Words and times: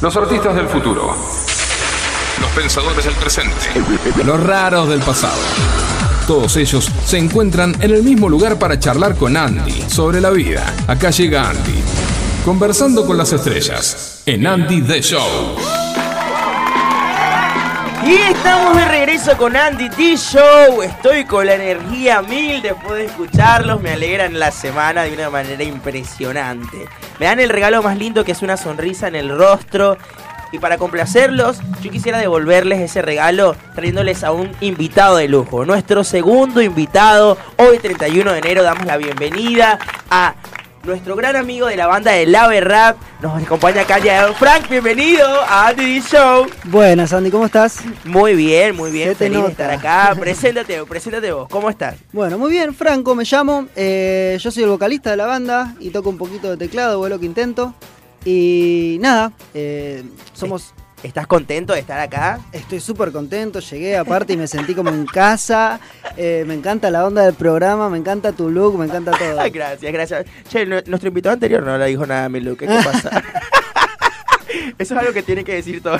Los 0.00 0.16
artistas 0.16 0.54
del 0.54 0.68
futuro. 0.68 1.12
Los 2.40 2.50
pensadores 2.52 3.04
del 3.04 3.14
presente. 3.14 3.82
Los 4.24 4.40
raros 4.40 4.88
del 4.88 5.00
pasado. 5.00 5.40
Todos 6.24 6.56
ellos 6.56 6.88
se 7.04 7.18
encuentran 7.18 7.74
en 7.80 7.90
el 7.90 8.04
mismo 8.04 8.28
lugar 8.28 8.60
para 8.60 8.78
charlar 8.78 9.16
con 9.16 9.36
Andy 9.36 9.84
sobre 9.88 10.20
la 10.20 10.30
vida. 10.30 10.72
Acá 10.86 11.10
llega 11.10 11.50
Andy. 11.50 11.82
Conversando 12.44 13.04
con 13.06 13.16
las 13.16 13.32
estrellas. 13.32 14.22
En 14.24 14.46
Andy 14.46 14.82
The 14.82 15.02
Show. 15.02 15.77
Y 18.08 18.14
estamos 18.14 18.74
de 18.74 18.86
regreso 18.86 19.36
con 19.36 19.54
Andy 19.54 19.90
T 19.90 20.16
Show. 20.16 20.80
Estoy 20.82 21.26
con 21.26 21.44
la 21.44 21.56
energía 21.56 22.22
mil 22.22 22.62
después 22.62 22.94
de 22.94 23.04
escucharlos. 23.04 23.82
Me 23.82 23.90
alegran 23.90 24.38
la 24.38 24.50
semana 24.50 25.02
de 25.02 25.12
una 25.12 25.28
manera 25.28 25.62
impresionante. 25.62 26.88
Me 27.20 27.26
dan 27.26 27.38
el 27.38 27.50
regalo 27.50 27.82
más 27.82 27.98
lindo 27.98 28.24
que 28.24 28.32
es 28.32 28.40
una 28.40 28.56
sonrisa 28.56 29.08
en 29.08 29.14
el 29.14 29.28
rostro. 29.36 29.98
Y 30.52 30.58
para 30.58 30.78
complacerlos, 30.78 31.60
yo 31.82 31.90
quisiera 31.90 32.16
devolverles 32.16 32.80
ese 32.80 33.02
regalo 33.02 33.54
trayéndoles 33.74 34.24
a 34.24 34.32
un 34.32 34.52
invitado 34.62 35.18
de 35.18 35.28
lujo. 35.28 35.66
Nuestro 35.66 36.02
segundo 36.02 36.62
invitado. 36.62 37.36
Hoy 37.58 37.78
31 37.78 38.32
de 38.32 38.38
enero 38.38 38.62
damos 38.62 38.86
la 38.86 38.96
bienvenida 38.96 39.78
a 40.08 40.34
nuestro 40.84 41.16
gran 41.16 41.36
amigo 41.36 41.66
de 41.66 41.76
la 41.76 41.86
banda 41.86 42.12
de 42.12 42.26
Lave 42.26 42.60
Rap. 42.60 42.96
Nos 43.20 43.42
acompaña 43.42 43.82
acá 43.82 43.98
ya 43.98 44.32
Frank, 44.34 44.68
bienvenido 44.68 45.26
a 45.26 45.68
Andy 45.68 46.00
Show. 46.00 46.46
Buenas, 46.64 47.12
Andy, 47.12 47.30
¿cómo 47.30 47.46
estás? 47.46 47.80
Muy 48.04 48.34
bien, 48.34 48.76
muy 48.76 48.90
bien. 48.90 49.14
Feliz 49.16 49.42
de 49.42 49.48
estar 49.48 49.70
acá. 49.70 50.14
Preséntate, 50.20 50.84
preséntate 50.84 51.32
vos. 51.32 51.48
¿Cómo 51.48 51.68
estás? 51.70 51.96
Bueno, 52.12 52.38
muy 52.38 52.50
bien, 52.50 52.74
Franco 52.74 53.14
me 53.14 53.24
llamo. 53.24 53.66
eh, 53.76 54.38
yo 54.40 54.50
soy 54.50 54.62
el 54.62 54.68
vocalista 54.70 55.10
de 55.10 55.16
la 55.16 55.26
banda 55.26 55.74
y 55.80 55.90
toco 55.90 56.10
un 56.10 56.18
poquito 56.18 56.50
de 56.50 56.56
teclado, 56.56 57.00
o 57.00 57.06
es 57.06 57.10
lo 57.10 57.18
que 57.18 57.26
intento. 57.26 57.74
Y 58.24 58.98
nada, 59.00 59.32
eh, 59.54 60.02
somos. 60.32 60.74
¿Estás 61.02 61.28
contento 61.28 61.72
de 61.74 61.78
estar 61.80 62.00
acá? 62.00 62.40
Estoy 62.50 62.80
súper 62.80 63.12
contento, 63.12 63.60
llegué 63.60 63.96
aparte 63.96 64.32
y 64.32 64.36
me 64.36 64.48
sentí 64.48 64.74
como 64.74 64.90
en 64.90 65.06
casa. 65.06 65.78
eh, 66.16 66.42
me 66.46 66.54
encanta 66.54 66.90
la 66.90 67.06
onda 67.06 67.22
del 67.24 67.34
programa, 67.34 67.88
me 67.88 67.98
encanta 67.98 68.32
tu 68.32 68.50
look, 68.50 68.76
me 68.76 68.86
encanta 68.86 69.12
todo. 69.12 69.36
Gracias, 69.52 69.92
gracias. 69.92 70.26
Che, 70.48 70.66
nu- 70.66 70.82
nuestro 70.86 71.08
invitado 71.08 71.34
anterior 71.34 71.62
no 71.62 71.78
le 71.78 71.86
dijo 71.86 72.04
nada 72.04 72.24
a 72.24 72.28
mi 72.28 72.40
look. 72.40 72.58
¿Qué 72.58 72.66
pasa? 72.84 73.22
Eso 74.78 74.94
es 74.94 75.00
algo 75.00 75.12
que 75.12 75.22
tiene 75.22 75.44
que 75.44 75.54
decir 75.54 75.82
todo. 75.82 75.98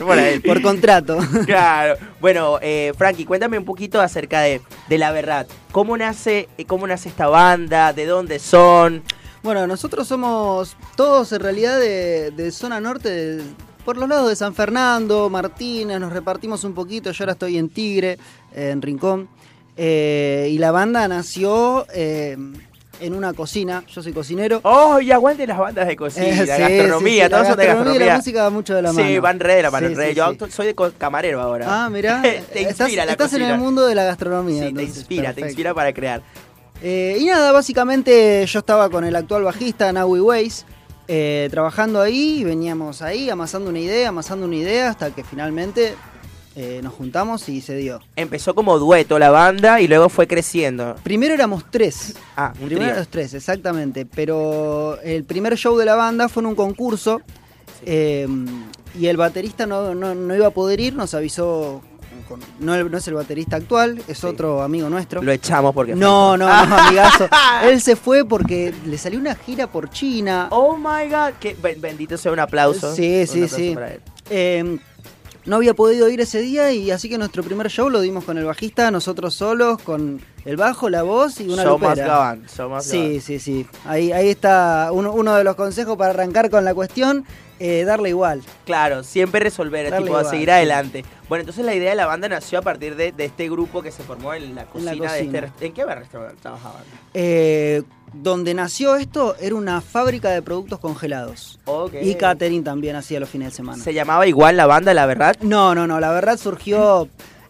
Por 0.00 0.18
ahí. 0.18 0.40
Por 0.40 0.62
contrato. 0.62 1.18
Claro. 1.46 1.94
Bueno, 2.20 2.58
eh, 2.60 2.92
Frankie, 2.98 3.24
cuéntame 3.24 3.56
un 3.58 3.64
poquito 3.64 4.00
acerca 4.00 4.40
de, 4.40 4.60
de 4.88 4.98
la 4.98 5.12
verdad. 5.12 5.46
¿Cómo 5.70 5.96
nace, 5.96 6.48
eh, 6.58 6.64
¿Cómo 6.64 6.86
nace 6.86 7.08
esta 7.08 7.28
banda? 7.28 7.92
¿De 7.92 8.06
dónde 8.06 8.38
son? 8.40 9.02
Bueno, 9.42 9.66
nosotros 9.66 10.08
somos 10.08 10.76
todos 10.96 11.30
en 11.32 11.40
realidad 11.40 11.78
de, 11.78 12.30
de 12.32 12.50
zona 12.50 12.80
norte, 12.80 13.08
de- 13.10 13.42
por 13.88 13.96
los 13.96 14.06
lados 14.06 14.28
de 14.28 14.36
San 14.36 14.54
Fernando, 14.54 15.30
Martínez, 15.30 15.98
nos 15.98 16.12
repartimos 16.12 16.62
un 16.62 16.74
poquito, 16.74 17.10
yo 17.10 17.24
ahora 17.24 17.32
estoy 17.32 17.56
en 17.56 17.70
Tigre, 17.70 18.18
eh, 18.54 18.68
en 18.68 18.82
Rincón, 18.82 19.30
eh, 19.78 20.46
y 20.52 20.58
la 20.58 20.72
banda 20.72 21.08
nació 21.08 21.86
eh, 21.94 22.36
en 23.00 23.14
una 23.14 23.32
cocina, 23.32 23.84
yo 23.88 24.02
soy 24.02 24.12
cocinero. 24.12 24.60
¡Oh, 24.64 25.00
y 25.00 25.10
aguante 25.10 25.46
las 25.46 25.56
bandas 25.56 25.88
de 25.88 25.96
cocina! 26.04 26.26
Eh, 26.26 26.36
sí, 26.36 26.44
gastronomía, 26.44 27.24
sí, 27.24 27.28
sí, 27.28 27.30
todos 27.30 27.42
la 27.42 27.48
son 27.48 27.58
de 27.58 27.66
gastronomía 27.66 28.04
y 28.04 28.08
la 28.08 28.16
música 28.18 28.42
va 28.42 28.50
mucho 28.50 28.74
de 28.74 28.82
la 28.82 28.92
mano. 28.92 29.08
Sí, 29.08 29.18
van 29.20 29.40
re 29.40 29.54
de 29.54 29.62
la 29.62 29.70
mano, 29.70 29.88
re. 29.88 30.14
Yo 30.14 30.36
soy 30.50 30.66
de 30.66 30.74
camarero 30.98 31.40
ahora. 31.40 31.84
Ah, 31.86 31.88
mirá, 31.88 32.20
te 32.52 32.60
estás, 32.60 32.80
inspira 32.80 33.06
la 33.06 33.12
estás 33.12 33.32
en 33.32 33.40
el 33.40 33.56
mundo 33.56 33.86
de 33.86 33.94
la 33.94 34.04
gastronomía. 34.04 34.68
Sí, 34.68 34.74
te 34.74 34.82
inspira, 34.82 35.32
te 35.32 35.40
inspira 35.40 35.72
para 35.72 35.94
crear. 35.94 36.20
Y 36.82 37.24
nada, 37.24 37.52
básicamente 37.52 38.44
yo 38.44 38.58
estaba 38.58 38.90
con 38.90 39.04
el 39.04 39.16
actual 39.16 39.44
bajista 39.44 39.90
Naui 39.94 40.20
Weiss, 40.20 40.66
eh, 41.08 41.48
trabajando 41.50 42.00
ahí, 42.00 42.44
veníamos 42.44 43.02
ahí 43.02 43.30
amasando 43.30 43.70
una 43.70 43.78
idea, 43.80 44.10
amasando 44.10 44.46
una 44.46 44.56
idea, 44.56 44.90
hasta 44.90 45.10
que 45.10 45.24
finalmente 45.24 45.94
eh, 46.54 46.80
nos 46.82 46.92
juntamos 46.94 47.48
y 47.48 47.60
se 47.60 47.76
dio. 47.76 48.00
Empezó 48.16 48.54
como 48.54 48.78
dueto 48.78 49.18
la 49.18 49.30
banda 49.30 49.80
y 49.80 49.88
luego 49.88 50.08
fue 50.08 50.26
creciendo. 50.26 50.96
Primero 51.02 51.34
éramos 51.34 51.64
tres. 51.70 52.14
Ah, 52.36 52.52
un 52.60 52.66
Primero 52.66 52.94
los 52.96 53.08
tres, 53.08 53.32
exactamente. 53.34 54.04
Pero 54.06 54.98
el 55.02 55.24
primer 55.24 55.56
show 55.56 55.76
de 55.76 55.84
la 55.84 55.94
banda 55.94 56.28
fue 56.28 56.42
en 56.42 56.46
un 56.48 56.54
concurso 56.54 57.20
eh, 57.86 58.26
y 58.98 59.06
el 59.06 59.16
baterista 59.16 59.66
no, 59.66 59.94
no- 59.94 60.14
no 60.14 60.34
iba 60.34 60.48
a 60.48 60.50
poder 60.50 60.80
ir, 60.80 60.94
nos 60.94 61.14
avisó. 61.14 61.80
Con- 62.28 62.40
no, 62.60 62.82
no 62.84 62.98
es 62.98 63.08
el 63.08 63.14
baterista 63.14 63.56
actual, 63.56 64.02
es 64.06 64.18
Sí. 64.18 64.26
otro 64.26 64.62
amigo 64.62 64.88
nuestro. 64.90 65.22
Lo 65.22 65.32
echamos 65.32 65.74
porque. 65.74 65.94
No, 65.94 66.36
no, 66.36 66.46
faltó. 66.46 66.68
no, 66.70 66.76
amigazo. 66.88 67.28
Él 67.64 67.80
se 67.80 67.96
fue 67.96 68.24
porque 68.24 68.74
le 68.86 68.98
salió 68.98 69.18
una 69.18 69.34
gira 69.34 69.66
por 69.66 69.90
China. 69.90 70.48
Oh 70.50 70.76
my 70.76 71.08
god. 71.10 71.34
Que, 71.40 71.56
ben- 71.60 71.80
bendito 71.80 72.16
sea 72.18 72.32
un 72.32 72.40
aplauso. 72.40 72.94
Sí, 72.94 73.20
Un 73.22 73.26
sí, 73.26 73.32
aplauso 73.44 73.56
sí. 73.56 73.76
Eh, 74.30 74.78
no 75.46 75.56
había 75.56 75.72
podido 75.72 76.08
ir 76.10 76.20
ese 76.20 76.40
día 76.42 76.70
y 76.72 76.90
así 76.90 77.08
que 77.08 77.16
nuestro 77.16 77.42
primer 77.42 77.70
show 77.70 77.88
lo 77.88 78.00
dimos 78.02 78.24
con 78.24 78.36
el 78.36 78.44
bajista, 78.44 78.90
nosotros 78.90 79.34
solos, 79.34 79.80
con 79.80 80.20
el 80.48 80.56
bajo, 80.56 80.88
la 80.88 81.02
voz 81.02 81.40
y 81.40 81.44
una 81.44 81.62
must 81.62 81.82
lupera. 81.82 82.36
must 82.36 82.58
go 82.58 82.80
Sí, 82.80 83.20
sí, 83.20 83.38
sí. 83.38 83.66
Ahí, 83.84 84.12
ahí 84.12 84.30
está 84.30 84.88
uno, 84.92 85.12
uno 85.12 85.34
de 85.34 85.44
los 85.44 85.56
consejos 85.56 85.98
para 85.98 86.10
arrancar 86.10 86.48
con 86.48 86.64
la 86.64 86.72
cuestión, 86.72 87.26
eh, 87.60 87.84
darle 87.84 88.08
igual. 88.08 88.40
Claro, 88.64 89.02
siempre 89.04 89.40
resolver, 89.40 89.90
Darle 89.90 90.06
tipo, 90.06 90.18
igual, 90.18 90.24
seguir 90.30 90.50
adelante. 90.50 91.04
Bueno, 91.28 91.42
entonces 91.42 91.66
la 91.66 91.74
idea 91.74 91.90
de 91.90 91.96
la 91.96 92.06
banda 92.06 92.30
nació 92.30 92.60
a 92.60 92.62
partir 92.62 92.96
de, 92.96 93.12
de 93.12 93.26
este 93.26 93.50
grupo 93.50 93.82
que 93.82 93.90
se 93.90 94.02
formó 94.02 94.32
en 94.32 94.54
la 94.54 94.64
cocina, 94.64 94.92
de 94.92 94.98
cocina. 94.98 95.38
este. 95.40 95.66
¿En 95.66 95.72
qué 95.74 95.84
restaurante 95.84 96.40
trabajaban? 96.40 96.82
Eh, 97.12 97.82
donde 98.14 98.54
nació 98.54 98.96
esto 98.96 99.36
era 99.38 99.54
una 99.54 99.82
fábrica 99.82 100.30
de 100.30 100.40
productos 100.40 100.78
congelados. 100.78 101.60
Y 102.00 102.14
catering 102.14 102.64
también 102.64 102.96
hacía 102.96 103.20
los 103.20 103.28
fines 103.28 103.50
de 103.50 103.56
semana. 103.56 103.84
¿Se 103.84 103.92
llamaba 103.92 104.26
igual 104.26 104.56
la 104.56 104.64
banda, 104.64 104.94
la 104.94 105.04
verdad? 105.04 105.36
No, 105.42 105.74
no, 105.74 105.86
no, 105.86 106.00
la 106.00 106.10
verdad 106.10 106.38
surgió 106.38 107.06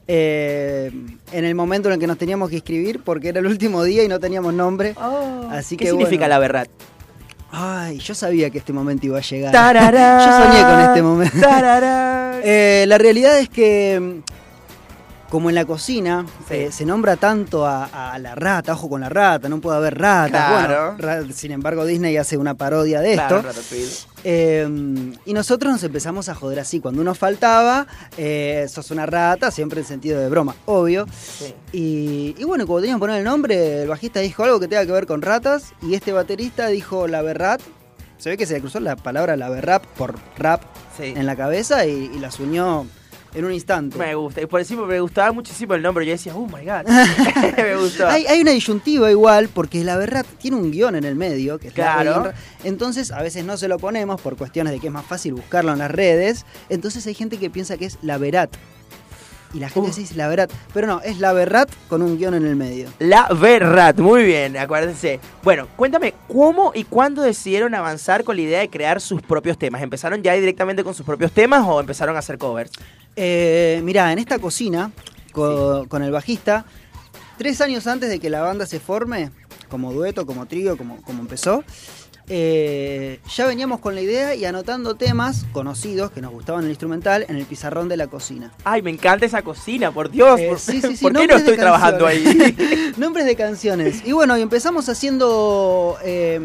eh, 0.08 0.91
en 1.32 1.44
el 1.44 1.54
momento 1.54 1.88
en 1.88 1.94
el 1.94 2.00
que 2.00 2.06
nos 2.06 2.19
teníamos 2.19 2.48
que 2.48 2.56
inscribir 2.56 3.00
porque 3.04 3.28
era 3.28 3.41
el 3.41 3.46
último 3.46 3.84
día 3.84 4.02
y 4.02 4.08
no 4.08 4.19
teníamos 4.19 4.52
nombre. 4.54 4.94
Así 5.50 5.76
¿Qué 5.76 5.84
que 5.84 5.91
significa 5.91 6.22
bueno. 6.22 6.28
la 6.34 6.38
verdad? 6.38 6.66
Ay, 7.50 7.98
yo 7.98 8.14
sabía 8.14 8.50
que 8.50 8.58
este 8.58 8.72
momento 8.72 9.06
iba 9.06 9.18
a 9.18 9.22
llegar. 9.22 9.52
Tarará, 9.52 10.18
Yo 10.26 10.44
soñé 10.44 10.62
con 10.62 10.80
este 10.80 11.02
momento. 11.02 11.41
tarará. 11.41 12.14
Eh, 12.44 12.84
la 12.86 12.98
realidad 12.98 13.36
es 13.41 13.48
que, 13.48 13.98
mm, 14.00 15.28
como 15.28 15.48
en 15.48 15.56
la 15.56 15.64
cocina, 15.64 16.24
Sí. 16.47 16.54
eh, 16.54 16.68
se 16.72 16.84
nombra 16.86 17.16
tanto 17.16 17.66
a, 17.66 18.12
a 18.12 18.18
la 18.20 18.36
rata, 18.36 18.74
ojo 18.74 18.88
con 18.88 19.00
la 19.00 19.08
rata, 19.08 19.48
no 19.48 19.60
puede 19.60 19.76
haber 19.76 19.98
ratas. 19.98 20.30
Claro. 20.48 20.94
Bueno, 20.97 21.24
ra- 21.26 21.32
sin 21.34 21.50
embargo, 21.50 21.84
Disney 21.84 22.16
hace 22.16 22.36
una 22.36 22.54
parodia 22.54 23.00
de 23.00 23.14
Claro, 23.14 23.38
esto. 23.50 24.08
Eh, 24.24 24.66
y 25.24 25.32
nosotros 25.32 25.72
nos 25.72 25.82
empezamos 25.84 26.28
a 26.28 26.34
joder 26.34 26.60
así. 26.60 26.80
Cuando 26.80 27.00
uno 27.02 27.14
faltaba, 27.14 27.86
eh, 28.16 28.66
sos 28.68 28.90
una 28.90 29.06
rata, 29.06 29.50
siempre 29.50 29.80
en 29.80 29.86
sentido 29.86 30.20
de 30.20 30.28
broma, 30.28 30.54
obvio. 30.66 31.06
Sí. 31.12 31.54
Y, 31.72 32.34
y 32.38 32.44
bueno, 32.44 32.66
cuando 32.66 32.82
teníamos 32.82 32.98
que 33.00 33.06
poner 33.06 33.18
el 33.18 33.24
nombre, 33.24 33.82
el 33.82 33.88
bajista 33.88 34.20
dijo 34.20 34.44
algo 34.44 34.58
que 34.60 34.68
tenga 34.68 34.84
que 34.86 34.92
ver 34.92 35.06
con 35.06 35.22
ratas 35.22 35.72
y 35.82 35.94
este 35.94 36.12
baterista 36.12 36.68
dijo 36.68 37.06
la 37.08 37.22
berrat. 37.22 37.60
Se 38.18 38.30
ve 38.30 38.36
que 38.36 38.46
se 38.46 38.54
le 38.54 38.60
cruzó 38.60 38.80
la 38.80 38.96
palabra 38.96 39.36
la 39.36 39.48
berrap 39.48 39.84
por 39.96 40.16
rap 40.36 40.62
Sí. 40.96 41.12
en 41.16 41.26
la 41.26 41.36
cabeza 41.36 41.86
y, 41.86 42.10
y 42.12 42.18
las 42.18 42.40
unió 42.40 42.84
en 43.38 43.44
un 43.47 43.53
instante. 43.53 43.97
Me 43.99 44.15
gusta. 44.15 44.41
Y 44.43 44.47
por 44.47 44.60
encima 44.60 44.87
me 44.87 45.00
gustaba 45.00 45.32
muchísimo 45.32 45.75
el 45.75 45.82
nombre. 45.82 46.04
Yo 46.04 46.12
decía, 46.12 46.34
oh 46.34 46.47
my 46.47 46.65
god. 46.65 46.87
me 47.56 47.76
gustó. 47.76 48.06
Hay, 48.09 48.26
hay 48.26 48.41
una 48.41 48.50
disyuntiva 48.53 49.10
igual, 49.10 49.49
porque 49.49 49.82
la 49.84 49.97
berrat 49.97 50.26
tiene 50.38 50.56
un 50.56 50.71
guion 50.71 50.97
en 50.97 51.04
el 51.04 51.15
medio, 51.15 51.59
que 51.59 51.69
es 51.69 51.77
la 51.77 52.00
Claro. 52.03 52.32
Entonces, 52.65 53.10
a 53.12 53.22
veces 53.22 53.44
no 53.44 53.56
se 53.56 53.69
lo 53.69 53.78
ponemos 53.78 54.21
por 54.21 54.37
cuestiones 54.37 54.72
de 54.72 54.81
que 54.81 54.88
es 54.88 54.93
más 54.93 55.06
fácil 55.06 55.34
buscarlo 55.34 55.72
en 55.72 55.78
las 55.78 55.91
redes. 55.91 56.44
Entonces 56.69 57.06
hay 57.06 57.15
gente 57.15 57.38
que 57.38 57.50
piensa 57.50 57.77
que 57.77 57.87
es 57.87 57.98
la 58.03 58.19
verat. 58.19 58.50
Y 59.54 59.60
la 59.60 59.71
gente 59.71 59.91
Uh. 59.91 59.94
dice 59.94 60.15
la 60.15 60.28
verat. 60.28 60.50
Pero 60.75 60.87
no, 60.87 61.00
es 61.00 61.21
la 61.21 61.32
berrat 61.32 61.71
con 61.88 62.03
un 62.03 62.19
guion 62.19 62.34
en 62.34 62.44
el 62.44 62.54
medio. 62.54 62.91
La 62.98 63.28
verdad, 63.28 63.97
muy 63.97 64.25
bien, 64.25 64.56
acuérdense. 64.59 65.21
Bueno, 65.43 65.69
cuéntame, 65.77 66.12
¿cómo 66.28 66.72
y 66.75 66.84
cuándo 66.84 67.22
decidieron 67.22 67.75
avanzar 67.75 68.25
con 68.25 68.37
la 68.37 68.43
idea 68.43 68.59
de 68.60 68.69
crear 68.69 69.00
sus 69.00 69.22
propios 69.22 69.56
temas? 69.56 69.81
¿Empezaron 69.82 70.22
ya 70.22 70.34
directamente 70.34 70.84
con 70.84 70.93
sus 70.93 71.07
propios 71.07 71.33
temas 71.33 71.65
o 71.66 71.80
empezaron 71.80 72.15
a 72.16 72.18
hacer 72.18 72.36
covers? 72.36 72.72
Eh, 73.16 73.81
mirá, 73.84 74.13
en 74.13 74.19
esta 74.19 74.39
cocina, 74.39 74.91
co- 75.33 75.87
con 75.89 76.03
el 76.03 76.10
bajista, 76.10 76.65
tres 77.37 77.60
años 77.60 77.87
antes 77.87 78.09
de 78.10 78.19
que 78.21 78.31
la 78.31 78.43
banda 78.43 78.66
se 78.66 78.81
forme, 78.81 79.31
como 79.69 79.93
dueto, 79.93 80.25
como 80.27 80.47
trío, 80.47 80.77
como, 80.77 81.03
como 81.03 81.21
empezó, 81.21 81.65
eh, 82.31 83.21
ya 83.34 83.47
veníamos 83.47 83.81
con 83.81 83.95
la 83.95 84.03
idea 84.03 84.34
y 84.34 84.45
anotando 84.45 84.97
temas 84.97 85.47
conocidos 85.53 86.10
que 86.10 86.21
nos 86.21 86.31
gustaban 86.31 86.65
el 86.65 86.69
instrumental 86.71 87.25
en 87.27 87.37
el 87.37 87.47
pizarrón 87.47 87.89
de 87.89 87.97
la 87.97 88.07
cocina. 88.09 88.53
Ay, 88.65 88.83
me 88.83 88.91
encanta 88.91 89.25
esa 89.25 89.41
cocina, 89.43 89.91
por 89.93 90.10
Dios. 90.10 90.39
Eh, 90.39 90.49
¿Por, 90.51 90.59
sí, 90.60 90.83
sí, 90.83 90.95
sí, 90.97 91.03
¿por 91.03 91.15
qué 91.15 91.27
no 91.27 91.37
estoy 91.37 91.57
trabajando 91.57 92.07
ahí? 92.07 92.93
Nombres 92.99 93.25
de 93.25 93.34
canciones. 93.34 94.03
Y 94.05 94.13
bueno, 94.13 94.37
y 94.37 94.43
empezamos 94.43 94.89
haciendo 94.91 95.97
eh, 96.05 96.39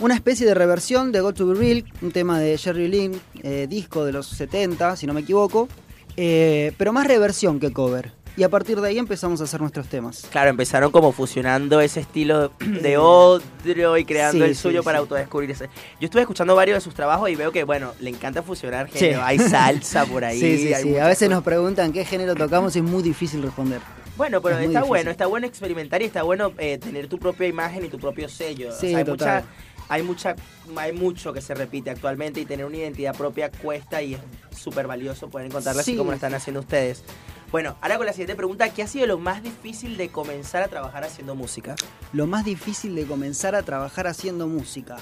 una 0.00 0.14
especie 0.14 0.46
de 0.46 0.54
reversión 0.54 1.12
de 1.12 1.20
Go 1.20 1.32
to 1.32 1.46
Be 1.46 1.54
Real, 1.54 1.84
un 2.02 2.12
tema 2.12 2.38
de 2.38 2.56
Jerry 2.58 2.88
Lynn, 2.88 3.20
eh, 3.42 3.66
disco 3.68 4.04
de 4.04 4.12
los 4.12 4.26
70, 4.28 4.96
si 4.96 5.06
no 5.06 5.14
me 5.14 5.20
equivoco. 5.20 5.68
eh, 6.16 6.72
pero 6.76 6.92
más 6.92 7.06
reversión 7.06 7.60
que 7.60 7.72
cover. 7.72 8.12
y 8.36 8.44
a 8.44 8.48
partir 8.48 8.80
de 8.80 8.88
ahí 8.88 8.98
empezamos 8.98 9.40
a 9.40 9.44
hacer 9.44 9.60
nuestros 9.60 9.88
temas. 9.88 10.26
Claro, 10.30 10.50
empezaron 10.50 10.90
como 10.92 11.10
fusionando 11.12 11.80
ese 11.80 11.98
estilo 12.00 12.52
de 12.82 12.96
otro 12.96 13.96
y 13.98 14.04
creando 14.04 14.44
el 14.44 14.54
suyo 14.54 14.82
para 14.84 14.98
autodescubrirse. 14.98 15.66
Yo 16.00 16.04
estuve 16.06 16.22
escuchando 16.22 16.54
varios 16.54 16.76
de 16.76 16.80
sus 16.80 16.94
trabajos 16.94 17.28
y 17.30 17.34
veo 17.36 17.50
que, 17.50 17.64
bueno, 17.64 17.94
le 18.00 18.10
encanta 18.10 18.42
fusionar 18.44 18.88
género. 18.88 19.22
Hay 19.24 19.38
salsa 19.40 20.06
por 20.06 20.24
ahí. 20.24 20.38
Sí, 20.40 20.58
sí, 20.68 20.74
sí. 20.82 20.96
A 20.98 21.06
veces 21.08 21.28
nos 21.28 21.42
preguntan 21.42 21.92
qué 21.92 22.04
género 22.04 22.36
tocamos 22.36 22.74
y 22.76 22.78
es 22.78 22.84
muy 22.84 23.02
difícil 23.02 23.42
responder. 23.42 23.80
Bueno, 24.16 24.40
pero 24.42 24.58
está 24.58 24.82
bueno, 24.82 25.10
está 25.12 25.26
bueno 25.26 25.46
experimentar 25.46 26.02
y 26.02 26.06
está 26.06 26.24
bueno 26.24 26.52
eh, 26.58 26.78
tener 26.78 27.06
tu 27.08 27.18
propia 27.18 27.46
imagen 27.46 27.84
y 27.84 27.88
tu 27.88 27.98
propio 27.98 28.28
sello. 28.28 28.70
Sí, 28.72 28.92
hay 28.94 29.04
mucha 29.04 29.44
hay 29.88 30.02
mucha 30.02 30.36
hay 30.76 30.92
mucho 30.92 31.32
que 31.32 31.40
se 31.40 31.54
repite 31.54 31.90
actualmente 31.90 32.40
y 32.40 32.44
tener 32.44 32.66
una 32.66 32.76
identidad 32.76 33.16
propia 33.16 33.50
cuesta 33.50 34.02
y 34.02 34.14
es 34.14 34.20
súper 34.56 34.86
valioso 34.86 35.28
poder 35.28 35.46
encontrarla 35.46 35.82
así 35.82 35.96
como 35.96 36.10
lo 36.10 36.16
están 36.16 36.34
haciendo 36.34 36.60
ustedes. 36.60 37.02
Bueno, 37.50 37.76
ahora 37.80 37.96
con 37.96 38.04
la 38.04 38.12
siguiente 38.12 38.36
pregunta, 38.36 38.68
¿qué 38.74 38.82
ha 38.82 38.86
sido 38.86 39.06
lo 39.06 39.18
más 39.18 39.42
difícil 39.42 39.96
de 39.96 40.10
comenzar 40.10 40.62
a 40.62 40.68
trabajar 40.68 41.04
haciendo 41.04 41.34
música? 41.34 41.76
Lo 42.12 42.26
más 42.26 42.44
difícil 42.44 42.94
de 42.94 43.06
comenzar 43.06 43.54
a 43.54 43.62
trabajar 43.62 44.06
haciendo 44.06 44.46
música. 44.46 44.96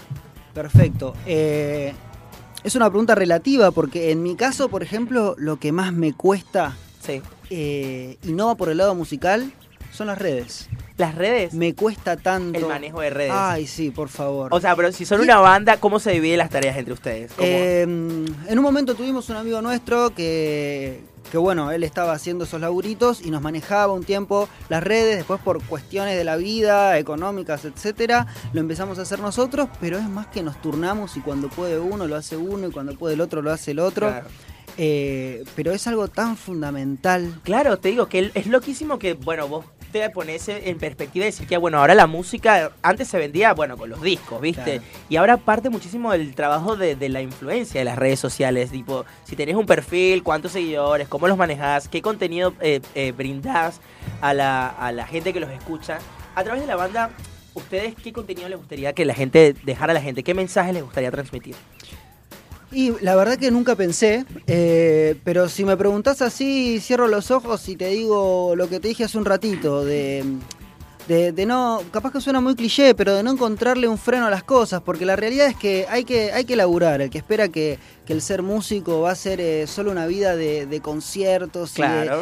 Perfecto. 0.54 1.14
Eh, 1.26 1.92
es 2.62 2.76
una 2.76 2.88
pregunta 2.88 3.16
relativa 3.16 3.72
porque 3.72 4.12
en 4.12 4.22
mi 4.22 4.36
caso, 4.36 4.68
por 4.68 4.84
ejemplo, 4.84 5.34
lo 5.38 5.58
que 5.58 5.72
más 5.72 5.92
me 5.92 6.12
cuesta 6.12 6.76
sí. 7.00 7.22
Eh, 7.50 8.18
y 8.22 8.32
no 8.32 8.46
va 8.46 8.54
por 8.56 8.68
el 8.68 8.78
lado 8.78 8.94
musical 8.94 9.52
son 9.92 10.08
las 10.08 10.18
redes. 10.18 10.68
¿Las 10.96 11.14
redes? 11.14 11.52
Me 11.52 11.74
cuesta 11.74 12.16
tanto. 12.16 12.58
El 12.58 12.66
manejo 12.66 13.00
de 13.00 13.10
redes. 13.10 13.32
Ay, 13.34 13.66
sí, 13.66 13.90
por 13.90 14.08
favor. 14.08 14.48
O 14.52 14.60
sea, 14.60 14.74
pero 14.74 14.92
si 14.92 15.04
son 15.04 15.20
una 15.20 15.38
banda, 15.38 15.76
¿cómo 15.78 16.00
se 16.00 16.12
dividen 16.12 16.38
las 16.38 16.50
tareas 16.50 16.76
entre 16.76 16.94
ustedes? 16.94 17.32
Em, 17.38 18.24
en 18.48 18.58
un 18.58 18.62
momento 18.62 18.94
tuvimos 18.94 19.28
un 19.28 19.36
amigo 19.36 19.60
nuestro 19.60 20.14
que, 20.14 21.02
que, 21.30 21.36
bueno, 21.36 21.70
él 21.70 21.82
estaba 21.82 22.12
haciendo 22.12 22.44
esos 22.44 22.62
laburitos 22.62 23.20
y 23.20 23.30
nos 23.30 23.42
manejaba 23.42 23.92
un 23.92 24.04
tiempo 24.04 24.48
las 24.70 24.82
redes, 24.82 25.16
después 25.16 25.38
por 25.42 25.62
cuestiones 25.62 26.16
de 26.16 26.24
la 26.24 26.36
vida, 26.36 26.98
económicas, 26.98 27.66
etcétera, 27.66 28.26
lo 28.54 28.60
empezamos 28.60 28.98
a 28.98 29.02
hacer 29.02 29.20
nosotros, 29.20 29.68
pero 29.80 29.98
es 29.98 30.08
más 30.08 30.28
que 30.28 30.42
nos 30.42 30.60
turnamos 30.62 31.16
y 31.18 31.20
cuando 31.20 31.50
puede 31.50 31.78
uno 31.78 32.06
lo 32.06 32.16
hace 32.16 32.38
uno 32.38 32.68
y 32.68 32.70
cuando 32.70 32.94
puede 32.94 33.14
el 33.14 33.20
otro 33.20 33.42
lo 33.42 33.52
hace 33.52 33.72
el 33.72 33.80
otro. 33.80 34.14
Eh, 34.78 35.44
pero 35.54 35.72
es 35.72 35.86
algo 35.86 36.08
tan 36.08 36.36
fundamental. 36.36 37.40
Claro, 37.44 37.78
te 37.78 37.88
digo 37.88 38.08
que 38.08 38.30
es 38.34 38.46
loquísimo 38.46 38.98
que, 38.98 39.14
bueno, 39.14 39.48
vos 39.48 39.64
te 39.92 40.10
pones 40.10 40.48
en 40.48 40.78
perspectiva 40.78 41.24
y 41.24 41.26
decir 41.26 41.46
que, 41.46 41.56
bueno, 41.56 41.78
ahora 41.78 41.94
la 41.94 42.06
música 42.06 42.72
antes 42.82 43.08
se 43.08 43.18
vendía, 43.18 43.54
bueno, 43.54 43.76
con 43.76 43.90
los 43.90 44.02
discos, 44.02 44.40
¿viste? 44.40 44.80
Y 45.08 45.16
ahora 45.16 45.36
parte 45.36 45.70
muchísimo 45.70 46.12
del 46.12 46.34
trabajo 46.34 46.76
de, 46.76 46.96
la 47.08 47.22
influencia 47.22 47.80
de 47.80 47.84
las 47.84 47.96
redes 47.96 48.18
sociales, 48.18 48.70
tipo, 48.70 49.04
si 49.24 49.36
tenés 49.36 49.54
un 49.54 49.66
perfil, 49.66 50.22
cuántos 50.22 50.52
seguidores, 50.52 51.08
cómo 51.08 51.28
los 51.28 51.36
manejás, 51.36 51.88
qué 51.88 52.02
contenido 52.02 52.54
eh, 52.60 52.80
eh, 52.94 53.12
brindás 53.12 53.80
a 54.20 54.34
la, 54.34 54.68
a 54.68 54.92
la 54.92 55.06
gente 55.06 55.32
que 55.32 55.40
los 55.40 55.50
escucha. 55.50 55.98
A 56.34 56.44
través 56.44 56.60
de 56.60 56.66
la 56.66 56.76
banda, 56.76 57.10
¿ustedes 57.54 57.94
qué 57.94 58.12
contenido 58.12 58.48
les 58.48 58.58
gustaría 58.58 58.92
que 58.92 59.04
la 59.04 59.14
gente 59.14 59.54
dejara 59.64 59.92
a 59.92 59.94
la 59.94 60.02
gente? 60.02 60.22
¿Qué 60.22 60.34
mensaje 60.34 60.72
les 60.72 60.82
gustaría 60.82 61.10
transmitir? 61.10 61.54
Y 62.72 62.92
la 63.00 63.14
verdad 63.14 63.38
que 63.38 63.50
nunca 63.50 63.76
pensé, 63.76 64.24
eh, 64.46 65.18
pero 65.24 65.48
si 65.48 65.64
me 65.64 65.76
preguntas 65.76 66.20
así, 66.20 66.80
cierro 66.80 67.06
los 67.06 67.30
ojos 67.30 67.68
y 67.68 67.76
te 67.76 67.88
digo 67.90 68.54
lo 68.56 68.68
que 68.68 68.80
te 68.80 68.88
dije 68.88 69.04
hace 69.04 69.18
un 69.18 69.24
ratito, 69.24 69.84
de 69.84 70.24
de, 71.08 71.46
no, 71.46 71.82
capaz 71.92 72.12
que 72.12 72.20
suena 72.20 72.40
muy 72.40 72.56
cliché, 72.56 72.94
pero 72.94 73.14
de 73.14 73.22
no 73.22 73.30
encontrarle 73.30 73.86
un 73.86 73.98
freno 73.98 74.26
a 74.26 74.30
las 74.30 74.42
cosas, 74.42 74.82
porque 74.82 75.06
la 75.06 75.14
realidad 75.14 75.46
es 75.46 75.56
que 75.56 75.86
hay 75.88 76.04
que, 76.04 76.32
hay 76.32 76.44
que 76.44 76.56
laburar, 76.56 77.00
el 77.00 77.10
que 77.10 77.18
espera 77.18 77.48
que, 77.48 77.78
el 78.06 78.22
ser 78.22 78.42
músico 78.42 79.00
va 79.00 79.10
a 79.10 79.14
ser 79.16 79.40
eh, 79.40 79.66
solo 79.66 79.90
una 79.90 80.06
vida 80.06 80.36
de, 80.36 80.80
conciertos 80.80 81.74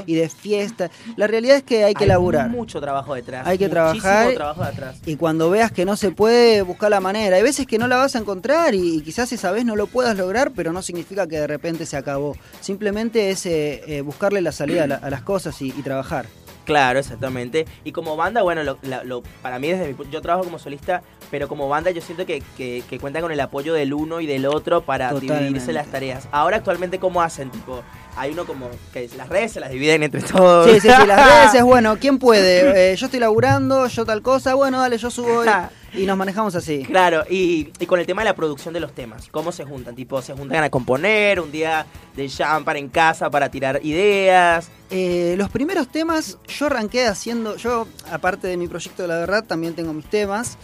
y, 0.07 0.15
de, 0.15 0.29
fiestas, 0.31 0.91
la 1.17 1.27
realidad 1.27 1.59
es 1.59 1.63
que 1.63 1.85
hay 1.85 1.93
que 1.93 2.07
laburar. 2.07 2.47
Hay 2.47 2.51
mucho 2.51 2.81
trabajo 2.81 3.15
detrás. 3.15 3.47
Hay 3.47 3.59
que 3.59 3.69
trabajar. 3.69 4.33
trabajo 4.33 4.65
detrás. 4.65 4.97
Y 5.05 5.17
cuando 5.17 5.51
veas 5.51 5.71
que 5.73 5.85
no 5.85 5.97
se 5.97 6.11
puede, 6.11 6.63
buscar 6.63 6.91
la 6.91 7.01
manera. 7.01 7.37
Hay 7.37 7.43
veces 7.43 7.67
que 7.67 7.79
no 7.79 7.87
la 7.87 7.97
vas 7.97 8.17
a 8.17 8.19
encontrar 8.19 8.75
y, 8.75 9.03
quizás 9.03 9.31
esa 9.33 9.51
vez 9.51 9.67
no 9.67 9.77
lo 9.77 9.87
puedas 9.87 10.17
lograr, 10.17 10.53
pero 10.53 10.73
no 10.73 10.81
significa 10.81 11.27
que 11.27 11.39
de 11.39 11.47
repente 11.47 11.85
se 11.85 11.99
acabó. 11.99 12.35
Simplemente 12.63 13.29
es 13.29 13.45
eh, 13.45 13.83
eh, 13.87 14.01
buscarle 14.01 14.41
la 14.41 14.53
salida 14.53 14.85
a, 14.85 15.11
las 15.11 15.21
cosas 15.21 15.61
y 15.61 15.71
trabajar. 15.83 16.25
Claro, 16.65 16.99
exactamente. 16.99 17.67
Y 17.85 17.93
como 17.93 18.17
banda, 18.17 18.43
bueno, 18.43 18.63
lo, 18.63 19.23
para 19.43 19.59
mí 19.59 19.69
desde 19.69 19.93
mi, 19.93 20.11
yo 20.11 20.23
trabajo 20.23 20.45
como 20.45 20.59
solista, 20.59 21.03
pero 21.31 21.49
como 21.49 21.69
banda 21.69 21.91
yo 21.91 22.01
siento 22.01 22.25
que, 22.27 22.43
que, 22.57 22.99
cuentan 23.01 23.23
con 23.23 23.33
el 23.33 23.41
apoyo 23.41 23.75
del 23.75 23.93
uno 23.93 24.21
y 24.21 24.27
del 24.27 24.47
otro 24.47 24.81
para 24.81 25.13
dividirse 25.13 25.73
las 25.73 25.89
tareas. 25.89 26.29
Ahora 26.33 26.59
actualmente, 26.59 26.99
¿cómo 26.99 27.21
hacen? 27.21 27.51
Tipo, 27.51 27.83
hay 28.17 28.33
uno 28.33 28.47
como 28.47 28.71
que 28.93 29.09
las 29.17 29.29
redes 29.29 29.53
se 29.53 29.61
las 29.61 29.71
dividen 29.71 30.03
entre 30.03 30.23
todos. 30.23 30.71
Sí, 30.71 30.81
sí, 30.81 30.89
sí, 30.89 31.07
las 31.07 31.27
redes 31.27 31.55
es 31.55 31.63
bueno, 31.65 31.97
¿quién 31.99 32.19
puede? 32.19 32.93
Eh, 32.93 32.97
yo 32.97 33.07
estoy 33.07 33.21
laburando, 33.21 33.87
yo 33.87 34.05
tal 34.05 34.23
cosa, 34.23 34.55
bueno, 34.55 34.81
dale, 34.81 34.99
yo 34.99 35.11
subo 35.11 35.45
y, 35.93 36.07
nos 36.07 36.17
manejamos 36.17 36.55
así. 36.57 36.85
Claro, 36.85 37.25
y, 37.29 37.65
con 37.87 38.01
el 38.01 38.07
tema 38.07 38.23
de 38.23 38.27
la 38.27 38.35
producción 38.35 38.75
de 38.75 38.81
los 38.81 38.93
temas, 38.93 39.29
¿cómo 39.31 39.53
se 39.53 39.65
juntan? 39.65 39.95
Tipo, 39.95 40.21
se 40.23 40.33
juntan 40.35 40.65
a 40.65 40.71
componer, 40.71 41.41
un 41.41 41.53
día 41.53 41.87
de 42.17 42.31
para 42.65 42.79
en 42.79 42.89
casa 42.89 43.31
para 43.31 43.51
tirar 43.51 43.81
ideas. 43.85 44.69
Eh, 44.91 45.35
los 45.37 45.51
primeros 45.51 45.89
temas 45.89 46.39
yo 46.47 46.67
arranqué 46.67 47.07
haciendo, 47.07 47.57
yo 47.57 47.87
aparte 48.11 48.49
de 48.49 48.57
mi 48.57 48.69
proyecto 48.69 49.03
de 49.03 49.09
la 49.09 49.19
verdad 49.19 49.45
también 49.45 49.75
tengo 49.75 49.93
mis 49.93 50.07
temas 50.07 50.57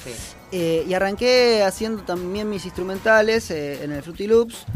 eh, 0.53 0.85
y 0.87 0.95
arranqué 0.95 1.63
haciendo 1.65 2.03
también 2.03 2.49
mis 2.49 2.65
instrumentales 2.65 3.51
en 3.51 3.93
el 3.93 4.03
Fruity 4.03 4.27
Loops 4.27 4.67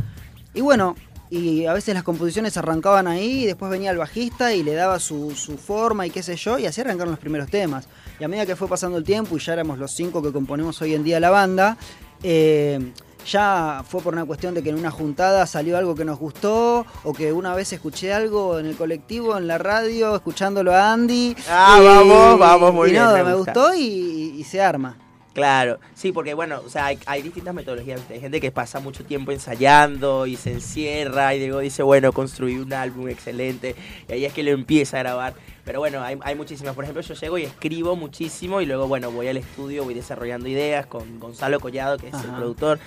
y 0.54 0.60
bueno, 0.60 0.96
y 1.34 1.66
a 1.66 1.72
veces 1.72 1.94
las 1.94 2.04
composiciones 2.04 2.56
arrancaban 2.56 3.08
ahí 3.08 3.42
y 3.42 3.46
después 3.46 3.68
venía 3.68 3.90
el 3.90 3.98
bajista 3.98 4.54
y 4.54 4.62
le 4.62 4.74
daba 4.74 5.00
su, 5.00 5.34
forma 5.58 6.06
y 6.06 6.10
qué 6.10 6.22
sé 6.22 6.36
yo, 6.36 6.58
y 6.58 6.66
así 6.66 6.80
arrancaron 6.80 7.10
los 7.10 7.18
primeros 7.18 7.50
temas. 7.50 7.88
Y 8.20 8.24
a 8.24 8.28
medida 8.28 8.46
que 8.46 8.54
fue 8.54 8.68
pasando 8.68 8.98
el 8.98 9.04
tiempo 9.04 9.36
y 9.36 9.40
ya 9.40 9.54
éramos 9.54 9.78
los 9.78 9.90
cinco 9.90 10.22
que 10.22 10.32
componemos 10.32 10.80
hoy 10.80 10.94
en 10.94 11.02
día 11.02 11.18
la 11.18 11.30
banda, 11.30 11.76
eh, 12.22 12.92
ya 13.26 13.82
fue 13.88 14.00
por 14.00 14.12
una 14.12 14.24
cuestión 14.24 14.54
de 14.54 14.62
que 14.62 14.68
en 14.68 14.76
una 14.76 14.92
juntada 14.92 15.46
salió 15.46 15.76
algo 15.76 15.96
que 15.96 16.04
nos 16.04 16.20
gustó 16.20 16.86
o 17.02 17.12
que 17.12 17.32
una 17.32 17.54
vez 17.54 17.72
escuché 17.72 18.12
algo 18.12 18.60
en 18.60 18.66
el 18.66 18.76
colectivo, 18.76 19.36
en 19.36 19.48
la 19.48 19.58
radio, 19.58 20.14
escuchándolo 20.14 20.72
a 20.72 20.92
Andy. 20.92 21.34
Ah, 21.48 21.80
vamos, 21.82 22.38
vamos, 22.38 22.72
muy 22.72 22.90
bien. 22.92 23.12
me, 23.12 23.34
gustó 23.34 23.74
y 23.74 24.44
se 24.48 24.60
arma. 24.60 25.03
Claro, 25.34 25.80
sí, 25.94 26.12
porque 26.12 26.32
bueno, 26.32 26.62
o 26.64 26.70
sea, 26.70 26.86
hay, 27.06 27.22
distintas 27.22 27.52
metodologías. 27.52 28.00
Hay 28.08 28.20
gente 28.20 28.40
que 28.40 28.52
pasa 28.52 28.78
mucho 28.78 29.04
tiempo 29.04 29.32
ensayando 29.32 30.26
y 30.26 30.36
se 30.36 30.52
encierra 30.52 31.34
y 31.34 31.40
luego 31.40 31.58
dice, 31.58 31.82
bueno, 31.82 32.12
construí 32.12 32.56
un 32.56 32.72
álbum 32.72 33.08
excelente 33.08 33.74
y 34.08 34.12
ahí 34.12 34.24
es 34.24 34.32
que 34.32 34.44
lo 34.44 34.52
empieza 34.52 34.98
a 34.98 35.00
grabar. 35.00 35.34
Pero 35.64 35.80
bueno, 35.80 36.02
hay, 36.02 36.34
muchísimas. 36.36 36.76
Por 36.76 36.84
ejemplo, 36.84 37.02
yo 37.02 37.14
llego 37.14 37.38
y 37.38 37.42
escribo 37.42 37.96
muchísimo 37.96 38.60
y 38.60 38.66
luego, 38.66 38.86
bueno, 38.86 39.10
voy 39.10 39.26
al 39.26 39.36
estudio, 39.36 39.82
voy 39.82 39.94
desarrollando 39.94 40.48
ideas 40.48 40.86
con 40.86 41.18
Gonzalo 41.18 41.58
Collado, 41.58 41.98
que 41.98 42.08
es 42.08 42.14
el 42.14 42.30
productor, 42.30 42.78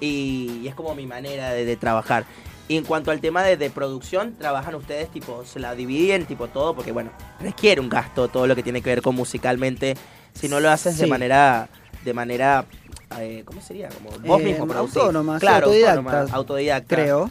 y, 0.00 0.64
es 0.68 0.76
como 0.76 0.94
mi 0.94 1.06
manera 1.06 1.50
de, 1.50 1.76
trabajar. 1.76 2.24
Y 2.68 2.76
en 2.76 2.84
cuanto 2.84 3.10
al 3.10 3.20
tema 3.20 3.42
de, 3.42 3.70
producción, 3.70 4.36
trabajan 4.38 4.76
ustedes, 4.76 5.10
tipo, 5.10 5.44
se 5.44 5.58
la 5.58 5.74
dividen, 5.74 6.26
tipo 6.26 6.46
todo, 6.46 6.74
porque 6.74 6.92
bueno, 6.92 7.10
requiere 7.40 7.80
un 7.80 7.88
gasto 7.88 8.28
todo 8.28 8.46
lo 8.46 8.54
que 8.54 8.62
tiene 8.62 8.80
que 8.80 8.90
ver 8.90 9.02
con 9.02 9.16
musicalmente. 9.16 9.96
Si 10.34 10.48
no 10.48 10.60
lo 10.60 10.70
haces 10.70 10.98
de 10.98 11.06
manera 11.06 11.70
de 12.06 12.14
manera 12.14 12.64
eh, 13.20 13.42
¿cómo 13.44 13.60
sería? 13.60 13.88
Como 13.88 14.10
vos 14.26 14.40
eh, 14.40 14.44
mismo 14.44 14.72
Autónoma, 14.72 15.38
claro, 15.38 15.66
autodidacta. 15.66 16.26
autodidacta. 16.32 16.94
Creo. 16.94 17.30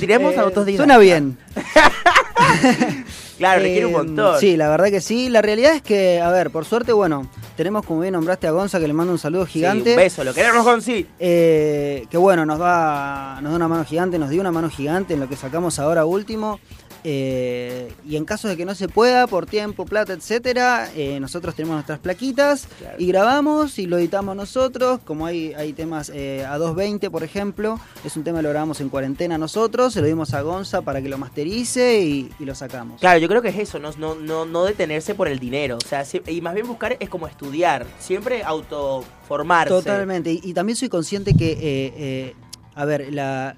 diremos 0.00 0.34
eh, 0.34 0.38
autodidacta. 0.38 0.84
Suena 0.84 0.98
bien. 0.98 1.38
claro, 3.38 3.62
requiere 3.62 3.86
un 3.86 3.92
eh, 3.92 3.96
montón. 3.96 4.40
Sí, 4.40 4.56
la 4.56 4.68
verdad 4.68 4.90
que 4.90 5.00
sí. 5.00 5.28
La 5.28 5.42
realidad 5.42 5.74
es 5.74 5.82
que, 5.82 6.20
a 6.20 6.30
ver, 6.30 6.50
por 6.50 6.64
suerte, 6.64 6.92
bueno, 6.92 7.30
tenemos 7.56 7.86
como 7.86 8.00
bien 8.00 8.14
nombraste 8.14 8.46
a 8.46 8.50
Gonza, 8.50 8.80
que 8.80 8.88
le 8.88 8.94
mando 8.94 9.12
un 9.12 9.18
saludo 9.18 9.46
gigante. 9.46 9.90
un 9.90 9.96
beso, 9.96 10.24
lo 10.24 10.34
queremos, 10.34 10.64
Gonzi. 10.64 11.06
Eh, 11.18 12.06
que 12.10 12.16
bueno, 12.16 12.44
nos 12.44 12.58
da, 12.58 13.38
nos 13.42 13.52
da 13.52 13.56
una 13.56 13.68
mano 13.68 13.84
gigante, 13.84 14.18
nos 14.18 14.30
dio 14.30 14.40
una 14.40 14.52
mano 14.52 14.68
gigante 14.70 15.14
en 15.14 15.20
lo 15.20 15.28
que 15.28 15.36
sacamos 15.36 15.78
ahora 15.78 16.04
último. 16.04 16.58
Eh, 17.06 17.92
y 18.08 18.16
en 18.16 18.24
caso 18.24 18.48
de 18.48 18.56
que 18.56 18.64
no 18.64 18.74
se 18.74 18.88
pueda, 18.88 19.26
por 19.26 19.44
tiempo, 19.44 19.84
plata, 19.84 20.14
etcétera, 20.14 20.90
eh, 20.96 21.20
nosotros 21.20 21.54
tenemos 21.54 21.74
nuestras 21.74 21.98
plaquitas 21.98 22.66
y 22.98 23.06
grabamos 23.06 23.78
y 23.78 23.86
lo 23.86 23.98
editamos 23.98 24.34
nosotros. 24.34 25.00
Como 25.04 25.26
hay, 25.26 25.52
hay 25.52 25.74
temas 25.74 26.10
eh, 26.14 26.46
a 26.48 26.56
220, 26.56 27.10
por 27.10 27.22
ejemplo, 27.22 27.78
es 28.04 28.16
un 28.16 28.24
tema 28.24 28.38
que 28.38 28.44
lo 28.44 28.48
grabamos 28.48 28.80
en 28.80 28.88
cuarentena 28.88 29.36
nosotros, 29.36 29.92
se 29.92 30.00
lo 30.00 30.06
dimos 30.06 30.32
a 30.32 30.40
Gonza 30.40 30.80
para 30.80 31.02
que 31.02 31.10
lo 31.10 31.18
masterice 31.18 32.00
y, 32.00 32.30
lo 32.38 32.54
sacamos. 32.54 33.00
Claro, 33.00 33.18
yo 33.18 33.28
creo 33.28 33.42
que 33.42 33.48
es 33.48 33.58
eso, 33.58 33.78
no, 33.78 33.92
no, 34.14 34.44
no, 34.46 34.64
detenerse 34.64 35.14
por 35.14 35.28
el 35.28 35.38
dinero, 35.38 35.76
o 35.76 35.86
sea, 35.86 36.04
y 36.26 36.40
más 36.40 36.54
bien 36.54 36.66
buscar 36.66 36.96
es 37.00 37.08
como 37.08 37.26
estudiar, 37.26 37.86
siempre 37.98 38.42
autoformarse. 38.42 39.74
Totalmente, 39.74 40.32
y, 40.32 40.40
y 40.42 40.54
también 40.54 40.76
soy 40.76 40.88
consciente 40.88 41.34
que, 41.34 42.34
a 42.74 42.84
ver, 42.84 43.12
la, 43.12 43.56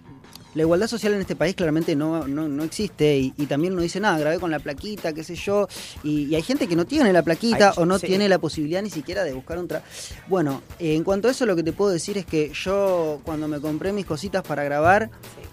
la 0.57 0.63
igualdad 0.63 0.87
social 0.87 1.13
en 1.13 1.21
este 1.21 1.37
país 1.37 1.55
claramente 1.55 1.95
no, 1.95 2.27
no, 2.27 2.65
existe 2.65 3.19
y, 3.19 3.31
también 3.47 3.77
no 3.77 3.83
dice 3.83 4.01
nada, 4.01 4.19
grabé 4.19 4.41
con 4.41 4.51
la 4.51 4.59
plaquita, 4.59 5.13
qué 5.13 5.23
sé 5.23 5.35
yo, 5.35 5.69
y, 6.03 6.35
hay 6.35 6.43
gente 6.43 6.67
que 6.67 6.75
no 6.75 6.87
tiene 6.87 7.13
la 7.13 7.23
plaquita 7.23 7.75
o 7.77 7.85
no 7.85 7.99
tiene 7.99 8.27
la 8.27 8.39
posibilidad 8.39 8.83
ni 8.83 8.89
siquiera 8.89 9.23
de 9.23 9.35
buscar 9.35 9.59
un 9.59 9.69
trabajo. 9.69 9.87
Bueno, 10.29 10.63
en 10.79 11.05
cuanto 11.05 11.29
a 11.29 11.33
eso 11.33 11.45
lo 11.45 11.57
que 11.57 11.63
te 11.63 11.75
puedo 11.75 11.91
decir 11.91 12.17
es 12.17 12.25
que 12.25 12.51
yo 12.55 13.21
cuando 13.25 13.49
me 13.49 13.61
compré 13.61 13.93
mis 13.93 14.07
cositas 14.07 14.43
para 14.43 14.65
grabar, 14.65 15.11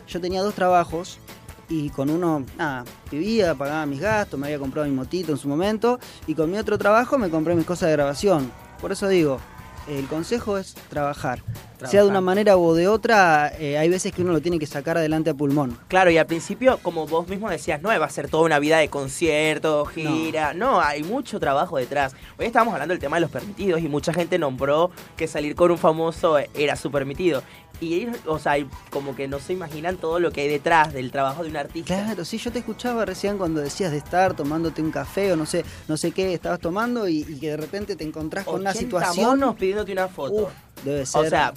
yo 0.07 0.21
tenía 0.21 0.41
dos 0.41 0.55
trabajos 0.55 1.19
y 1.67 1.89
con 1.89 2.09
uno, 2.09 2.45
nada, 2.57 2.85
vivía, 3.11 3.55
pagaba 3.55 3.85
mis 3.85 3.99
gastos, 3.99 4.39
me 4.39 4.47
había 4.47 4.59
comprado 4.59 4.87
mi 4.87 4.95
motito 4.95 5.33
en 5.33 5.37
su 5.37 5.49
momento 5.49 5.99
y 6.27 6.33
con 6.33 6.49
mi 6.49 6.57
otro 6.57 6.77
trabajo 6.77 7.17
me 7.17 7.29
compré 7.29 7.55
mis 7.55 7.65
cosas 7.65 7.89
de 7.89 7.93
grabación. 7.93 8.49
Por 8.79 8.93
eso 8.93 9.09
digo, 9.09 9.39
el 9.87 10.07
consejo 10.07 10.57
es 10.57 10.75
trabajar. 10.89 11.41
Sea 11.85 12.03
de 12.03 12.07
una 12.07 12.21
manera 12.21 12.55
o 12.55 12.73
de 12.73 12.87
otra, 12.87 13.51
eh, 13.59 13.77
hay 13.77 13.89
veces 13.89 14.13
que 14.13 14.21
uno 14.21 14.31
lo 14.31 14.41
tiene 14.41 14.57
que 14.57 14.65
sacar 14.65 14.97
adelante 14.97 15.29
a 15.29 15.33
pulmón. 15.33 15.77
Claro, 15.89 16.09
y 16.11 16.17
al 16.17 16.25
principio, 16.25 16.79
como 16.81 17.05
vos 17.07 17.27
mismo 17.27 17.49
decías, 17.49 17.81
no 17.81 17.89
va 17.89 18.05
a 18.05 18.09
ser 18.09 18.29
toda 18.29 18.43
una 18.45 18.59
vida 18.59 18.77
de 18.77 18.87
conciertos, 18.87 19.89
gira. 19.89 20.53
No. 20.53 20.79
hay 20.79 21.03
mucho 21.03 21.41
trabajo 21.41 21.77
detrás. 21.77 22.15
Hoy 22.39 22.45
estábamos 22.45 22.73
hablando 22.73 22.93
del 22.93 23.01
tema 23.01 23.17
de 23.17 23.21
los 23.21 23.31
permitidos 23.31 23.81
y 23.81 23.89
mucha 23.89 24.13
gente 24.13 24.39
nombró 24.39 24.91
que 25.17 25.27
salir 25.27 25.55
con 25.55 25.71
un 25.71 25.77
famoso 25.77 26.37
era 26.53 26.77
su 26.77 26.89
permitido. 26.89 27.43
Y 27.83 27.93
ellos, 27.95 28.17
o 28.25 28.39
sea, 28.39 28.55
como 28.89 29.15
que 29.15 29.27
no 29.27 29.39
se 29.39 29.53
imaginan 29.53 29.97
todo 29.97 30.19
lo 30.19 30.31
que 30.31 30.41
hay 30.41 30.47
detrás 30.47 30.93
del 30.93 31.11
trabajo 31.11 31.43
de 31.43 31.49
un 31.49 31.57
artista. 31.57 31.93
Claro, 31.93 32.23
sí, 32.23 32.37
yo 32.37 32.51
te 32.51 32.59
escuchaba 32.59 33.05
recién 33.05 33.37
cuando 33.37 33.59
decías 33.61 33.91
de 33.91 33.97
estar 33.97 34.33
tomándote 34.35 34.81
un 34.81 34.91
café 34.91 35.33
o 35.33 35.35
no 35.35 35.45
sé, 35.45 35.65
no 35.87 35.97
sé 35.97 36.11
qué 36.11 36.33
estabas 36.33 36.59
tomando 36.59 37.07
y, 37.07 37.23
que 37.23 37.49
de 37.51 37.57
repente 37.57 37.95
te 37.95 38.03
encontrás 38.03 38.45
con 38.45 38.61
una 38.61 38.73
situación. 38.73 39.25
monos 39.25 39.55
pidiéndote 39.55 39.91
una 39.91 40.07
foto. 40.07 40.49
debe 40.83 41.05
ser. 41.05 41.25
O 41.25 41.29
sea, 41.29 41.53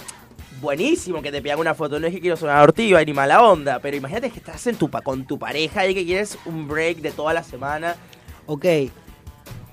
buenísimo 0.60 1.22
que 1.22 1.30
te 1.30 1.40
pidan 1.42 1.58
una 1.58 1.74
foto. 1.74 2.00
No 2.00 2.06
es 2.06 2.14
que 2.14 2.20
quiero 2.20 2.36
sonar 2.36 2.62
ortiva 2.62 3.02
ni 3.04 3.12
mala 3.12 3.42
onda, 3.42 3.78
pero 3.78 3.96
imagínate 3.96 4.30
que 4.30 4.38
estás 4.38 4.66
en 4.66 4.76
tu, 4.76 4.90
con 4.90 5.26
tu 5.26 5.38
pareja 5.38 5.86
y 5.86 5.94
que 5.94 6.04
quieres 6.04 6.38
un 6.44 6.66
break 6.66 6.98
de 6.98 7.12
toda 7.12 7.32
la 7.32 7.42
semana. 7.42 7.96
Ok, 8.46 8.64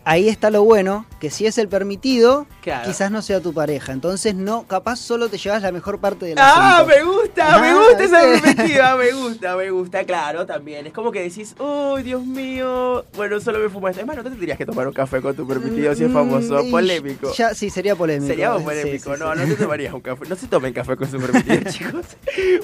ahí 0.05 0.29
está 0.29 0.49
lo 0.49 0.63
bueno, 0.63 1.05
que 1.19 1.29
si 1.29 1.45
es 1.45 1.57
el 1.57 1.67
permitido, 1.67 2.45
quizás 2.61 3.11
no 3.11 3.21
sea 3.21 3.39
tu 3.41 3.53
pareja. 3.53 3.91
Entonces, 3.91 4.35
no, 4.35 4.63
capaz 4.67 4.97
solo 4.97 5.29
te 5.29 5.37
llevas 5.37 5.61
la 5.61 5.71
mejor 5.71 5.99
parte 5.99 6.25
de 6.25 6.35
la 6.35 6.41
Ah, 6.43 6.85
me 6.85 7.03
gusta, 7.03 7.59
me 7.59 7.73
gusta 7.73 8.03
esa 8.03 8.19
perspectiva, 8.21 8.95
me 8.97 9.11
gusta, 9.11 9.55
me 9.55 9.69
gusta, 9.71 10.03
claro, 10.03 10.45
también. 10.45 10.87
Es 10.87 10.93
como 10.93 11.11
que 11.11 11.21
decís, 11.21 11.55
uy, 11.59 12.03
Dios 12.03 12.25
mío, 12.25 13.05
bueno, 13.15 13.39
solo 13.39 13.59
me 13.59 13.69
fumo 13.69 13.87
esto. 13.87 14.01
Es 14.01 14.07
más, 14.07 14.15
no 14.15 14.23
te 14.23 14.29
tendrías 14.29 14.57
que 14.57 14.65
tomar 14.65 14.87
un 14.87 14.93
café 14.93 15.21
con 15.21 15.35
tu 15.35 15.47
permitido 15.47 15.95
si 15.95 16.03
es 16.03 16.09
mm, 16.09 16.13
famoso, 16.13 16.61
polémico. 16.69 17.33
Ya, 17.33 17.53
sí, 17.53 17.69
sería 17.69 17.95
polémico. 17.95 18.27
Sería 18.27 18.53
polémico, 18.53 19.17
no, 19.17 19.33
no 19.35 19.43
te 19.45 19.55
tomarías 19.55 19.93
un 19.93 20.01
café. 20.01 20.25
No 20.27 20.35
se 20.35 20.47
tomen 20.47 20.73
café 20.73 20.95
con 20.95 21.09
su 21.09 21.19
permitido, 21.19 21.59
chicos. 21.71 22.05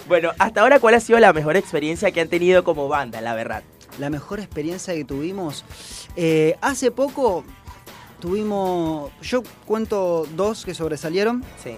Bueno, 0.08 0.32
hasta 0.38 0.62
ahora, 0.62 0.80
¿cuál 0.80 0.96
ha 0.96 1.00
sido 1.00 1.20
la 1.20 1.34
mejor 1.34 1.56
experiencia 1.58 2.12
que 2.12 2.22
han 2.22 2.30
tenido 2.30 2.64
como 2.64 2.88
banda, 2.88 3.22
la 3.22 3.36
verdad? 3.36 3.64
La 4.00 4.10
mejor 4.10 4.40
experiencia 4.40 4.94
que 4.94 5.04
tuvimos. 5.04 5.66
Eh, 6.16 6.56
hace 6.62 6.92
poco 6.92 7.44
tuvimos. 8.20 9.12
Yo 9.22 9.44
cuento 9.66 10.28
dos 10.36 10.66
que 10.66 10.74
sobresalieron. 10.74 11.44
Sí. 11.62 11.76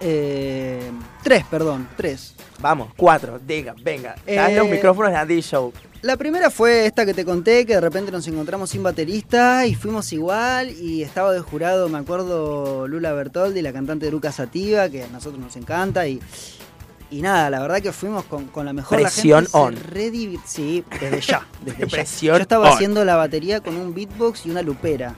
Eh, 0.00 0.90
tres, 1.22 1.44
perdón, 1.50 1.88
tres. 1.96 2.34
Vamos, 2.58 2.92
cuatro, 2.96 3.38
diga, 3.38 3.74
venga. 3.82 4.16
Eh, 4.26 4.54
los 4.54 4.68
micrófonos 4.68 5.10
de 5.10 5.16
Andy 5.16 5.40
Show. 5.40 5.72
La 6.02 6.16
primera 6.16 6.50
fue 6.50 6.86
esta 6.86 7.04
que 7.04 7.12
te 7.12 7.26
conté, 7.26 7.66
que 7.66 7.74
de 7.74 7.80
repente 7.80 8.10
nos 8.10 8.26
encontramos 8.26 8.70
sin 8.70 8.82
baterista 8.82 9.66
y 9.66 9.74
fuimos 9.74 10.10
igual 10.14 10.70
y 10.70 11.02
estaba 11.02 11.32
de 11.32 11.40
jurado, 11.40 11.90
me 11.90 11.98
acuerdo, 11.98 12.88
Lula 12.88 13.12
Bertoldi, 13.12 13.60
la 13.60 13.72
cantante 13.74 14.06
de 14.06 14.12
Lucas 14.12 14.36
Sativa, 14.36 14.88
que 14.88 15.02
a 15.02 15.08
nosotros 15.08 15.38
nos 15.38 15.56
encanta 15.56 16.08
y, 16.08 16.18
y 17.10 17.22
nada, 17.22 17.50
la 17.50 17.60
verdad 17.60 17.82
que 17.82 17.92
fuimos 17.92 18.24
con, 18.24 18.48
la 18.64 18.72
mejor 18.72 19.00
Presión 19.00 19.46
on. 19.52 19.76
sí, 20.46 20.84
desde 21.00 21.20
ya. 21.20 21.46
Desde 21.64 21.86
Presión 21.86 22.36
Yo 22.36 22.42
estaba 22.42 22.68
haciendo 22.68 23.04
la 23.04 23.16
batería 23.16 23.60
con 23.60 23.76
un 23.76 23.92
beatbox 23.92 24.46
y 24.46 24.50
una 24.50 24.62
lupera. 24.62 25.14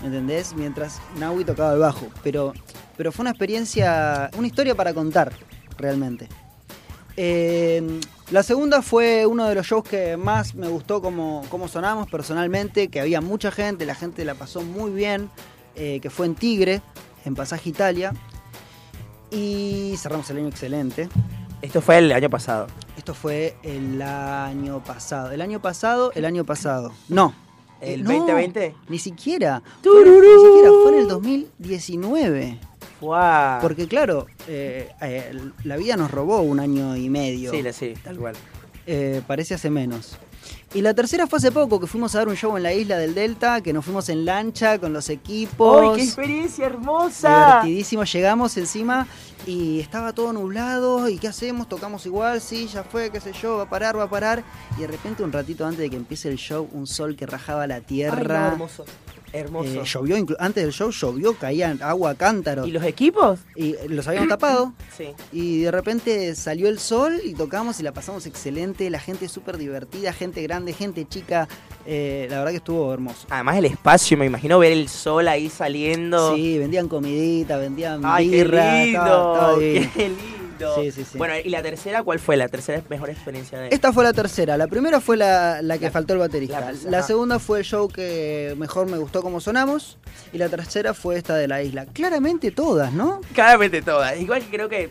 ¿Me 0.00 0.06
¿Entendés? 0.06 0.54
Mientras 0.54 1.00
Naui 1.18 1.44
tocaba 1.44 1.72
el 1.72 1.78
bajo. 1.78 2.06
Pero, 2.22 2.52
pero 2.96 3.10
fue 3.12 3.22
una 3.22 3.30
experiencia, 3.30 4.30
una 4.36 4.46
historia 4.46 4.74
para 4.74 4.92
contar, 4.92 5.32
realmente. 5.78 6.28
Eh, 7.16 8.00
la 8.30 8.42
segunda 8.42 8.82
fue 8.82 9.26
uno 9.26 9.46
de 9.48 9.54
los 9.54 9.66
shows 9.66 9.84
que 9.84 10.16
más 10.16 10.54
me 10.54 10.68
gustó 10.68 11.02
como, 11.02 11.44
como 11.48 11.68
sonamos 11.68 12.08
personalmente, 12.08 12.88
que 12.88 13.00
había 13.00 13.20
mucha 13.20 13.50
gente, 13.50 13.84
la 13.84 13.94
gente 13.94 14.24
la 14.24 14.34
pasó 14.34 14.62
muy 14.62 14.90
bien, 14.90 15.28
eh, 15.74 16.00
que 16.00 16.10
fue 16.10 16.26
en 16.26 16.34
Tigre, 16.34 16.82
en 17.24 17.34
Pasaje 17.34 17.70
Italia. 17.70 18.12
Y 19.30 19.94
cerramos 19.96 20.28
el 20.30 20.38
año 20.38 20.48
excelente. 20.48 21.08
Esto 21.62 21.80
fue 21.80 21.98
el 21.98 22.12
año 22.12 22.30
pasado. 22.30 22.66
Esto 22.96 23.14
fue 23.14 23.56
el 23.62 24.00
año 24.02 24.82
pasado. 24.82 25.30
El 25.32 25.40
año 25.40 25.60
pasado, 25.60 26.12
el 26.14 26.24
año 26.24 26.44
pasado. 26.44 26.92
No. 27.08 27.34
¿El 27.80 28.04
2020? 28.04 28.74
Ni 28.88 28.98
siquiera. 28.98 29.62
Fue, 29.82 30.04
ni 30.04 30.10
siquiera, 30.10 30.70
fue 30.82 30.92
en 30.92 30.98
el 30.98 31.08
2019. 31.08 32.58
Porque 33.62 33.88
claro, 33.88 34.26
eh, 34.46 34.90
eh, 35.00 35.32
la 35.64 35.76
vida 35.76 35.96
nos 35.96 36.10
robó 36.10 36.40
un 36.40 36.60
año 36.60 36.96
y 36.96 37.08
medio. 37.08 37.50
Sí, 37.50 37.62
sí, 37.72 37.94
tal 38.02 38.18
cual. 38.18 38.36
Eh, 38.86 39.22
parece 39.26 39.54
hace 39.54 39.70
menos. 39.70 40.18
Y 40.72 40.82
la 40.82 40.94
tercera 40.94 41.26
fue 41.26 41.38
hace 41.38 41.50
poco, 41.50 41.80
que 41.80 41.86
fuimos 41.86 42.14
a 42.14 42.18
dar 42.18 42.28
un 42.28 42.36
show 42.36 42.56
en 42.56 42.62
la 42.62 42.72
isla 42.72 42.96
del 42.96 43.14
Delta, 43.14 43.60
que 43.60 43.72
nos 43.72 43.84
fuimos 43.84 44.08
en 44.08 44.24
lancha 44.24 44.78
con 44.78 44.92
los 44.92 45.08
equipos. 45.08 45.82
¡Ay, 45.82 45.96
qué 45.96 46.04
experiencia 46.04 46.66
hermosa! 46.66 47.46
Divertidísimo, 47.46 48.04
llegamos 48.04 48.56
encima 48.56 49.06
y 49.46 49.80
estaba 49.80 50.12
todo 50.12 50.32
nublado. 50.32 51.08
¿Y 51.08 51.18
qué 51.18 51.28
hacemos? 51.28 51.68
Tocamos 51.68 52.06
igual, 52.06 52.40
sí, 52.40 52.68
ya 52.68 52.84
fue, 52.84 53.10
qué 53.10 53.20
sé 53.20 53.32
yo, 53.32 53.56
va 53.56 53.64
a 53.64 53.68
parar, 53.68 53.98
va 53.98 54.04
a 54.04 54.10
parar. 54.10 54.44
Y 54.78 54.82
de 54.82 54.86
repente, 54.86 55.24
un 55.24 55.32
ratito 55.32 55.66
antes 55.66 55.80
de 55.80 55.90
que 55.90 55.96
empiece 55.96 56.28
el 56.28 56.36
show, 56.36 56.68
un 56.72 56.86
sol 56.86 57.16
que 57.16 57.26
rajaba 57.26 57.66
la 57.66 57.80
tierra. 57.80 58.48
hermoso. 58.48 58.84
Hermoso. 59.32 59.82
Eh, 59.82 59.84
llovió, 59.84 60.16
antes 60.38 60.64
del 60.64 60.72
show 60.72 60.90
llovió, 60.90 61.34
caía 61.34 61.76
agua 61.80 62.14
cántaro. 62.14 62.66
¿Y 62.66 62.72
los 62.72 62.84
equipos? 62.84 63.40
Y 63.54 63.76
los 63.88 64.06
habíamos 64.08 64.28
tapado. 64.28 64.72
Sí. 64.96 65.14
Y 65.32 65.60
de 65.62 65.70
repente 65.70 66.34
salió 66.34 66.68
el 66.68 66.78
sol 66.78 67.22
y 67.24 67.32
tocamos 67.32 67.80
y 67.80 67.82
la 67.82 67.92
pasamos 67.92 68.26
excelente. 68.26 68.90
La 68.90 68.98
gente 68.98 69.28
súper 69.28 69.56
divertida, 69.56 70.12
gente 70.12 70.42
grande, 70.42 70.74
gente 70.74 71.06
chica. 71.08 71.48
Eh, 71.86 72.26
la 72.28 72.38
verdad 72.38 72.50
que 72.50 72.56
estuvo 72.58 72.92
hermoso. 72.92 73.26
Además 73.30 73.56
el 73.56 73.64
espacio, 73.66 74.18
me 74.18 74.26
imagino 74.26 74.58
ver 74.58 74.72
el 74.72 74.88
sol 74.88 75.26
ahí 75.28 75.48
saliendo. 75.48 76.34
Sí, 76.34 76.58
vendían 76.58 76.88
comidita, 76.88 77.56
vendían 77.56 78.02
Ay, 78.04 78.28
birra. 78.28 78.72
Qué 78.72 78.84
lindo, 78.84 79.56
qué 79.58 80.08
lindo. 80.08 80.39
Sí, 80.76 80.90
sí, 80.92 81.04
sí. 81.04 81.18
Bueno, 81.18 81.34
¿y 81.42 81.48
la 81.48 81.62
tercera 81.62 82.02
cuál 82.02 82.18
fue? 82.18 82.36
La 82.36 82.48
tercera 82.48 82.82
mejor 82.88 83.10
experiencia 83.10 83.58
de 83.58 83.68
Esta 83.68 83.92
fue 83.92 84.04
la 84.04 84.12
tercera. 84.12 84.56
La 84.56 84.66
primera 84.66 85.00
fue 85.00 85.16
la, 85.16 85.60
que 85.78 85.90
faltó 85.90 86.14
el 86.14 86.18
baterista. 86.18 86.72
La, 86.84 87.02
segunda 87.02 87.38
fue 87.38 87.60
el 87.60 87.64
show 87.64 87.88
que 87.88 88.54
mejor 88.58 88.88
me 88.88 88.98
gustó 88.98 89.22
como 89.22 89.40
sonamos. 89.40 89.98
Y 90.32 90.38
la 90.38 90.48
tercera 90.48 90.94
fue 90.94 91.16
esta 91.16 91.36
de 91.36 91.48
la 91.48 91.62
isla. 91.62 91.86
Claramente 91.86 92.50
todas, 92.50 92.92
¿no? 92.92 93.20
Claramente 93.32 93.82
todas. 93.82 94.18
Igual 94.20 94.42
que 94.42 94.50
creo 94.50 94.68
que, 94.68 94.90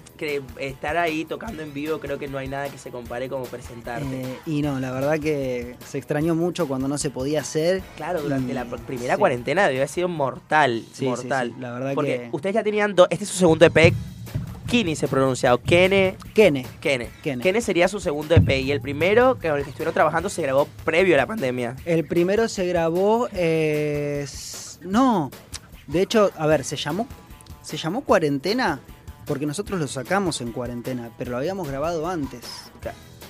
estar 0.59 0.97
ahí 0.97 1.25
tocando 1.25 1.63
en 1.63 1.73
vivo, 1.73 1.99
creo 1.99 2.17
que 2.17 2.27
no 2.27 2.38
hay 2.38 2.47
nada 2.47 2.69
que 2.69 2.77
se 2.77 2.89
compare 2.89 3.29
como 3.29 3.45
presentarte. 3.45 4.21
Eh, 4.21 4.39
y 4.45 4.61
no, 4.61 4.79
la 4.79 4.91
verdad 4.91 5.19
que 5.19 5.75
se 5.85 5.97
extrañó 5.97 6.35
mucho 6.35 6.67
cuando 6.67 6.88
no 6.88 6.97
se 6.97 7.09
podía 7.09 7.41
hacer. 7.41 7.81
Claro, 7.95 8.21
durante 8.21 8.53
la 8.53 8.65
primera 8.65 9.17
cuarentena 9.17 9.63
debió 9.63 9.79
haber 9.79 9.89
sido 9.89 10.07
mortal. 10.07 10.83
mortal. 11.01 11.53
la 11.59 11.71
verdad 11.71 11.93
Porque 11.93 12.29
ustedes 12.31 12.55
ya 12.55 12.63
tenían 12.63 12.95
dos. 12.95 13.07
Este 13.09 13.23
es 13.23 13.29
su 13.29 13.38
segundo 13.38 13.65
EP 13.65 13.93
Kini 14.69 14.95
se 14.95 15.07
pronunciado. 15.07 15.61
Kene. 15.61 16.15
Kene. 16.33 16.65
Kene. 16.79 17.09
Kene. 17.23 17.61
sería 17.61 17.88
su 17.88 17.99
segundo 17.99 18.35
EP. 18.35 18.49
Y 18.61 18.71
el 18.71 18.81
primero 18.81 19.38
con 19.41 19.57
el 19.57 19.63
que 19.63 19.71
estuvieron 19.71 19.93
trabajando 19.93 20.29
se 20.29 20.43
grabó 20.43 20.67
previo 20.85 21.15
a 21.15 21.17
la 21.17 21.25
pandemia. 21.25 21.75
El 21.85 22.05
primero 22.05 22.47
se 22.47 22.67
grabó. 22.67 23.27
Eh, 23.33 24.27
no. 24.81 25.31
De 25.88 26.01
hecho, 26.03 26.31
a 26.38 26.45
ver, 26.45 26.63
se 26.63 26.75
llamó. 26.75 27.07
Se 27.63 27.77
llamó 27.77 28.01
Cuarentena 28.01 28.79
porque 29.25 29.45
nosotros 29.45 29.79
lo 29.79 29.88
sacamos 29.88 30.41
en 30.41 30.51
cuarentena, 30.51 31.11
pero 31.15 31.31
lo 31.31 31.38
habíamos 31.38 31.67
grabado 31.67 32.07
antes. 32.07 32.71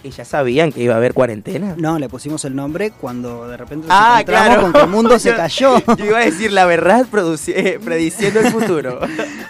¿Y 0.01 0.12
ya 0.12 0.24
sabían 0.24 0.72
que 0.72 0.82
iba 0.82 0.94
a 0.94 0.98
haber 0.98 1.13
cuarentena? 1.13 1.75
No, 1.77 2.00
le 2.00 2.08
pusimos 2.08 2.46
el 2.46 2.56
nombre 2.56 2.91
cuando 2.91 3.50
de 3.50 3.58
repente 3.58 3.88
nos 3.88 3.98
ah, 3.98 4.22
encontramos 4.22 4.63
con 4.63 4.74
que 4.74 4.79
el 4.79 4.88
mundo 4.88 5.20
se 5.20 5.36
cayó. 5.36 5.84
Yo 5.98 6.06
iba 6.06 6.20
a 6.20 6.25
decir 6.25 6.53
la 6.53 6.65
verdad 6.65 7.06
eh, 7.48 7.79
prediciendo 7.84 8.39
el 8.39 8.48
futuro. 8.51 9.01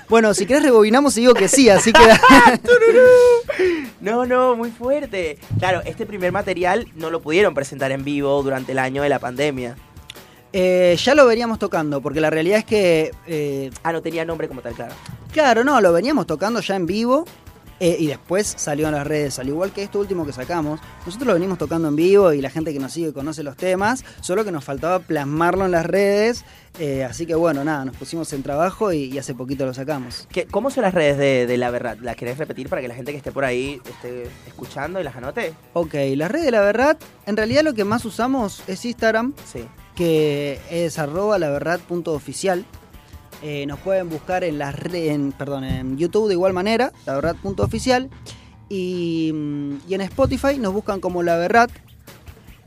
bueno, 0.09 0.33
si 0.33 0.47
querés 0.47 0.63
rebobinamos 0.63 1.15
y 1.17 1.21
digo 1.21 1.35
que 1.35 1.47
sí, 1.47 1.69
así 1.69 1.93
que... 1.93 2.01
no, 4.01 4.25
no, 4.25 4.55
muy 4.55 4.71
fuerte. 4.71 5.37
Claro, 5.59 5.81
este 5.85 6.07
primer 6.07 6.31
material 6.31 6.87
no 6.95 7.11
lo 7.11 7.21
pudieron 7.21 7.53
presentar 7.53 7.91
en 7.91 8.03
vivo 8.03 8.41
durante 8.41 8.71
el 8.71 8.79
año 8.79 9.03
de 9.03 9.09
la 9.09 9.19
pandemia. 9.19 9.75
Eh, 10.51 10.97
ya 10.99 11.13
lo 11.13 11.27
veníamos 11.27 11.59
tocando, 11.59 12.01
porque 12.01 12.21
la 12.21 12.31
realidad 12.31 12.59
es 12.59 12.65
que... 12.65 13.11
Eh, 13.27 13.69
ah, 13.83 13.91
no 13.91 14.01
tenía 14.01 14.25
nombre 14.25 14.47
como 14.47 14.61
tal, 14.61 14.73
claro. 14.73 14.95
Claro, 15.31 15.63
no, 15.63 15.79
lo 15.79 15.93
veníamos 15.93 16.25
tocando 16.25 16.59
ya 16.59 16.75
en 16.75 16.87
vivo, 16.87 17.25
eh, 17.79 17.95
y 17.99 18.07
después 18.07 18.53
salió 18.57 18.87
en 18.87 18.95
las 18.95 19.07
redes, 19.07 19.39
al 19.39 19.47
igual 19.47 19.71
que 19.71 19.83
esto 19.83 19.99
último 19.99 20.25
que 20.25 20.33
sacamos. 20.33 20.79
Nosotros 21.05 21.27
lo 21.27 21.33
venimos 21.33 21.57
tocando 21.57 21.87
en 21.87 21.95
vivo 21.95 22.33
y 22.33 22.41
la 22.41 22.49
gente 22.49 22.73
que 22.73 22.79
nos 22.79 22.91
sigue 22.91 23.13
conoce 23.13 23.43
los 23.43 23.55
temas, 23.55 24.03
solo 24.21 24.43
que 24.43 24.51
nos 24.51 24.63
faltaba 24.63 24.99
plasmarlo 24.99 25.65
en 25.65 25.71
las 25.71 25.85
redes. 25.85 26.43
Eh, 26.77 27.03
así 27.03 27.25
que 27.25 27.35
bueno, 27.35 27.63
nada, 27.63 27.85
nos 27.85 27.95
pusimos 27.95 28.31
en 28.33 28.43
trabajo 28.43 28.93
y, 28.93 29.17
hace 29.17 29.33
poquito 29.33 29.65
lo 29.65 29.73
sacamos. 29.73 30.27
¿Qué, 30.31 30.45
¿Cómo 30.45 30.69
son 30.69 30.83
las 30.83 30.93
redes 30.93 31.17
de, 31.47 31.57
La 31.57 31.71
Verdad? 31.71 31.97
¿Las 32.01 32.15
querés 32.15 32.37
repetir 32.37 32.69
para 32.69 32.81
que 32.81 32.87
la 32.87 32.95
gente 32.95 33.11
que 33.11 33.17
esté 33.17 33.31
por 33.31 33.43
ahí 33.43 33.81
esté 33.89 34.29
escuchando 34.47 34.99
y 34.99 35.03
las 35.03 35.15
anote? 35.15 35.53
Ok, 35.73 35.93
las 36.15 36.31
redes 36.31 36.45
de 36.45 36.51
La 36.51 36.61
Verdad, 36.61 36.97
en 37.25 37.37
realidad 37.37 37.63
lo 37.63 37.73
que 37.73 37.83
más 37.85 38.05
usamos 38.05 38.63
es 38.67 38.85
Instagram, 38.85 39.33
sí. 39.51 39.65
que 39.95 40.59
es 40.69 40.99
arroba 40.99 41.39
laverdad.oficial. 41.39 42.65
Eh, 43.41 43.65
nos 43.65 43.79
pueden 43.79 44.09
buscar 44.09 44.43
en 44.43 44.57
las 44.57 44.75
en, 44.93 45.31
perdón, 45.31 45.63
en 45.63 45.97
YouTube 45.97 46.27
de 46.27 46.33
igual 46.33 46.53
manera, 46.53 46.91
la 47.05 47.15
verdad 47.15 47.35
punto 47.41 47.63
oficial. 47.63 48.09
Y, 48.67 49.33
y 49.87 49.93
en 49.93 50.01
Spotify 50.01 50.57
nos 50.59 50.73
buscan 50.73 50.99
como 50.99 51.23
La 51.23 51.37
Verrat. 51.37 51.71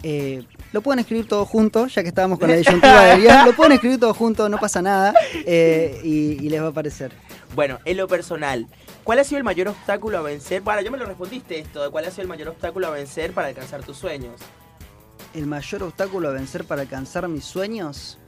Eh, 0.02 0.44
lo 0.72 0.80
pueden 0.80 0.98
escribir 0.98 1.28
todo 1.28 1.44
junto, 1.44 1.86
ya 1.86 2.02
que 2.02 2.08
estábamos 2.08 2.38
con 2.38 2.48
la 2.48 2.56
disyuntiva 2.56 3.04
de 3.04 3.20
guion. 3.20 3.46
Lo 3.46 3.54
pueden 3.54 3.72
escribir 3.72 4.00
todo 4.00 4.14
junto, 4.14 4.48
no 4.48 4.58
pasa 4.58 4.82
nada. 4.82 5.14
eh, 5.46 6.00
y, 6.02 6.44
y 6.44 6.48
les 6.48 6.60
va 6.60 6.66
a 6.66 6.70
aparecer. 6.70 7.12
Bueno, 7.54 7.78
en 7.84 7.98
lo 7.98 8.08
personal, 8.08 8.66
¿cuál 9.04 9.18
ha 9.18 9.24
sido 9.24 9.38
el 9.38 9.44
mayor 9.44 9.68
obstáculo 9.68 10.18
a 10.18 10.22
vencer? 10.22 10.62
Bueno, 10.62 10.80
yo 10.80 10.90
me 10.90 10.96
lo 10.96 11.04
respondiste 11.04 11.58
esto, 11.58 11.90
cuál 11.92 12.06
ha 12.06 12.10
sido 12.10 12.22
el 12.22 12.28
mayor 12.28 12.48
obstáculo 12.48 12.86
a 12.86 12.90
vencer 12.90 13.32
para 13.32 13.48
alcanzar 13.48 13.82
tus 13.82 13.98
sueños. 13.98 14.40
El 15.34 15.46
mayor 15.46 15.82
obstáculo 15.82 16.30
a 16.30 16.32
vencer 16.32 16.64
para 16.64 16.82
alcanzar 16.82 17.28
mis 17.28 17.44
sueños. 17.44 18.18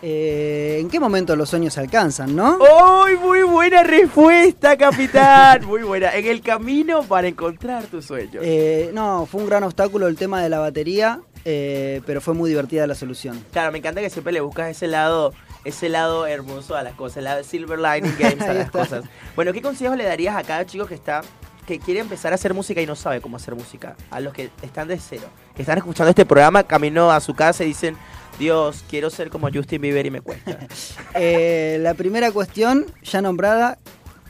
Eh, 0.00 0.78
¿En 0.80 0.88
qué 0.88 1.00
momento 1.00 1.34
los 1.34 1.50
sueños 1.50 1.74
se 1.74 1.80
alcanzan, 1.80 2.36
no? 2.36 2.58
¡Uy, 2.58 3.16
muy 3.16 3.42
buena 3.42 3.82
respuesta, 3.82 4.76
capitán! 4.76 5.66
Muy 5.66 5.82
buena. 5.82 6.14
En 6.14 6.26
el 6.26 6.40
camino 6.40 7.02
para 7.02 7.26
encontrar 7.26 7.84
tus 7.86 8.04
sueños. 8.04 8.42
Eh, 8.42 8.90
no, 8.94 9.26
fue 9.26 9.40
un 9.40 9.48
gran 9.48 9.64
obstáculo 9.64 10.06
el 10.06 10.16
tema 10.16 10.40
de 10.40 10.48
la 10.50 10.60
batería, 10.60 11.20
eh, 11.44 12.00
pero 12.06 12.20
fue 12.20 12.34
muy 12.34 12.48
divertida 12.48 12.86
la 12.86 12.94
solución. 12.94 13.44
Claro, 13.52 13.72
me 13.72 13.78
encanta 13.78 14.00
que 14.00 14.10
siempre 14.10 14.32
le 14.32 14.40
buscas 14.40 14.70
ese 14.70 14.86
lado, 14.86 15.32
ese 15.64 15.88
lado 15.88 16.26
hermoso 16.26 16.76
a 16.76 16.82
las 16.84 16.94
cosas, 16.94 17.18
el 17.18 17.24
lado 17.24 17.42
Silver 17.42 17.80
Lining 17.80 18.14
Games 18.18 18.42
a 18.42 18.54
las 18.54 18.70
cosas. 18.70 19.04
Bueno, 19.34 19.52
¿qué 19.52 19.60
consejos 19.60 19.96
le 19.96 20.04
darías 20.04 20.36
a 20.36 20.44
cada 20.44 20.64
chico 20.64 20.86
que 20.86 20.94
está 20.94 21.22
que 21.66 21.78
quiere 21.80 22.00
empezar 22.00 22.32
a 22.32 22.36
hacer 22.36 22.54
música 22.54 22.80
y 22.80 22.86
no 22.86 22.96
sabe 22.96 23.20
cómo 23.20 23.36
hacer 23.36 23.54
música? 23.54 23.96
A 24.10 24.20
los 24.20 24.32
que 24.32 24.50
están 24.62 24.88
de 24.88 24.98
cero, 24.98 25.28
que 25.56 25.62
están 25.62 25.76
escuchando 25.76 26.08
este 26.08 26.24
programa, 26.24 26.62
camino 26.62 27.10
a 27.10 27.20
su 27.20 27.34
casa 27.34 27.64
y 27.64 27.66
dicen, 27.66 27.96
Dios, 28.38 28.84
quiero 28.88 29.10
ser 29.10 29.30
como 29.30 29.50
Justin 29.52 29.80
Bieber 29.82 30.06
y 30.06 30.10
me 30.10 30.20
cuesta. 30.20 30.58
Eh, 31.14 31.78
la 31.80 31.94
primera 31.94 32.30
cuestión, 32.30 32.86
ya 33.02 33.20
nombrada, 33.20 33.78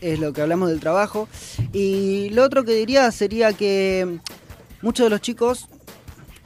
es 0.01 0.19
lo 0.19 0.33
que 0.33 0.41
hablamos 0.41 0.71
del 0.71 0.81
trabajo. 0.81 1.29
Y 1.73 2.31
lo 2.31 2.45
otro 2.45 2.65
que 2.65 2.73
diría 2.73 3.11
sería 3.11 3.53
que 3.53 4.21
muchos 4.81 5.05
de 5.07 5.11
los 5.11 5.21
chicos, 5.21 5.69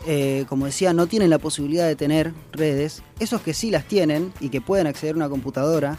eh, 0.07 0.45
como 0.49 0.67
decía, 0.67 0.93
no 0.93 1.07
tienen 1.07 1.31
la 1.31 1.39
posibilidad 1.39 1.87
de 1.87 1.97
tener 1.97 2.33
redes. 2.53 3.03
Esos 3.21 3.41
que 3.43 3.55
sí 3.55 3.71
las 3.71 3.87
tienen 3.87 4.33
y 4.41 4.49
que 4.49 4.61
pueden 4.61 4.87
acceder 4.87 5.15
a 5.15 5.19
una 5.19 5.29
computadora. 5.29 5.99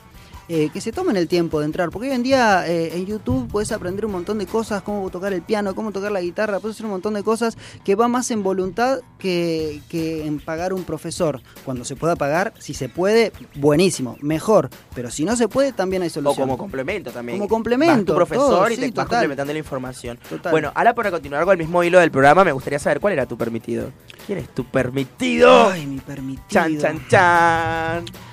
Eh, 0.49 0.69
que 0.73 0.81
se 0.81 0.91
tomen 0.91 1.15
el 1.17 1.27
tiempo 1.27 1.59
de 1.59 1.65
entrar, 1.65 1.89
porque 1.89 2.09
hoy 2.09 2.15
en 2.15 2.23
día 2.23 2.67
eh, 2.67 2.91
en 2.95 3.05
YouTube 3.05 3.47
puedes 3.49 3.71
aprender 3.71 4.05
un 4.05 4.11
montón 4.11 4.39
de 4.39 4.45
cosas, 4.45 4.81
cómo 4.81 5.09
tocar 5.09 5.33
el 5.33 5.41
piano, 5.41 5.73
cómo 5.75 5.91
tocar 5.91 6.11
la 6.11 6.21
guitarra, 6.21 6.59
puedes 6.59 6.75
hacer 6.75 6.85
un 6.85 6.91
montón 6.91 7.13
de 7.13 7.23
cosas 7.23 7.57
que 7.83 7.95
va 7.95 8.07
más 8.07 8.29
en 8.31 8.43
voluntad 8.43 8.99
que, 9.19 9.81
que 9.89 10.25
en 10.25 10.39
pagar 10.39 10.73
un 10.73 10.83
profesor. 10.83 11.41
Cuando 11.65 11.85
se 11.85 11.95
pueda 11.95 12.15
pagar, 12.15 12.53
si 12.59 12.73
se 12.73 12.89
puede, 12.89 13.31
buenísimo, 13.55 14.17
mejor, 14.21 14.69
pero 14.93 15.09
si 15.09 15.23
no 15.25 15.35
se 15.35 15.47
puede, 15.47 15.71
también 15.71 16.01
hay 16.01 16.09
o 16.09 16.11
solución. 16.11 16.47
como 16.47 16.57
complemento 16.57 17.11
también. 17.11 17.37
Como 17.37 17.49
complemento, 17.49 17.93
Vas 17.93 18.05
tu 18.05 18.15
profesor 18.15 18.49
todo, 18.49 18.69
y 18.69 18.75
sí, 18.75 18.81
te 18.81 18.87
vas 18.87 18.93
total. 18.93 19.07
complementando 19.07 19.53
la 19.53 19.59
información. 19.59 20.19
Total. 20.29 20.51
Bueno, 20.51 20.71
ahora 20.75 20.93
para 20.93 21.11
continuar 21.11 21.45
con 21.45 21.53
el 21.53 21.59
mismo 21.59 21.83
hilo 21.83 21.99
del 21.99 22.11
programa, 22.11 22.43
me 22.43 22.51
gustaría 22.51 22.79
saber 22.79 22.99
cuál 22.99 23.13
era 23.13 23.25
tu 23.25 23.37
permitido. 23.37 23.91
¿Quién 24.25 24.39
es 24.39 24.49
tu 24.49 24.65
permitido? 24.65 25.69
Ay, 25.69 25.85
mi 25.85 25.99
permitido. 25.99 26.47
Chan, 26.49 26.77
chan, 26.79 27.07
chan. 27.09 28.32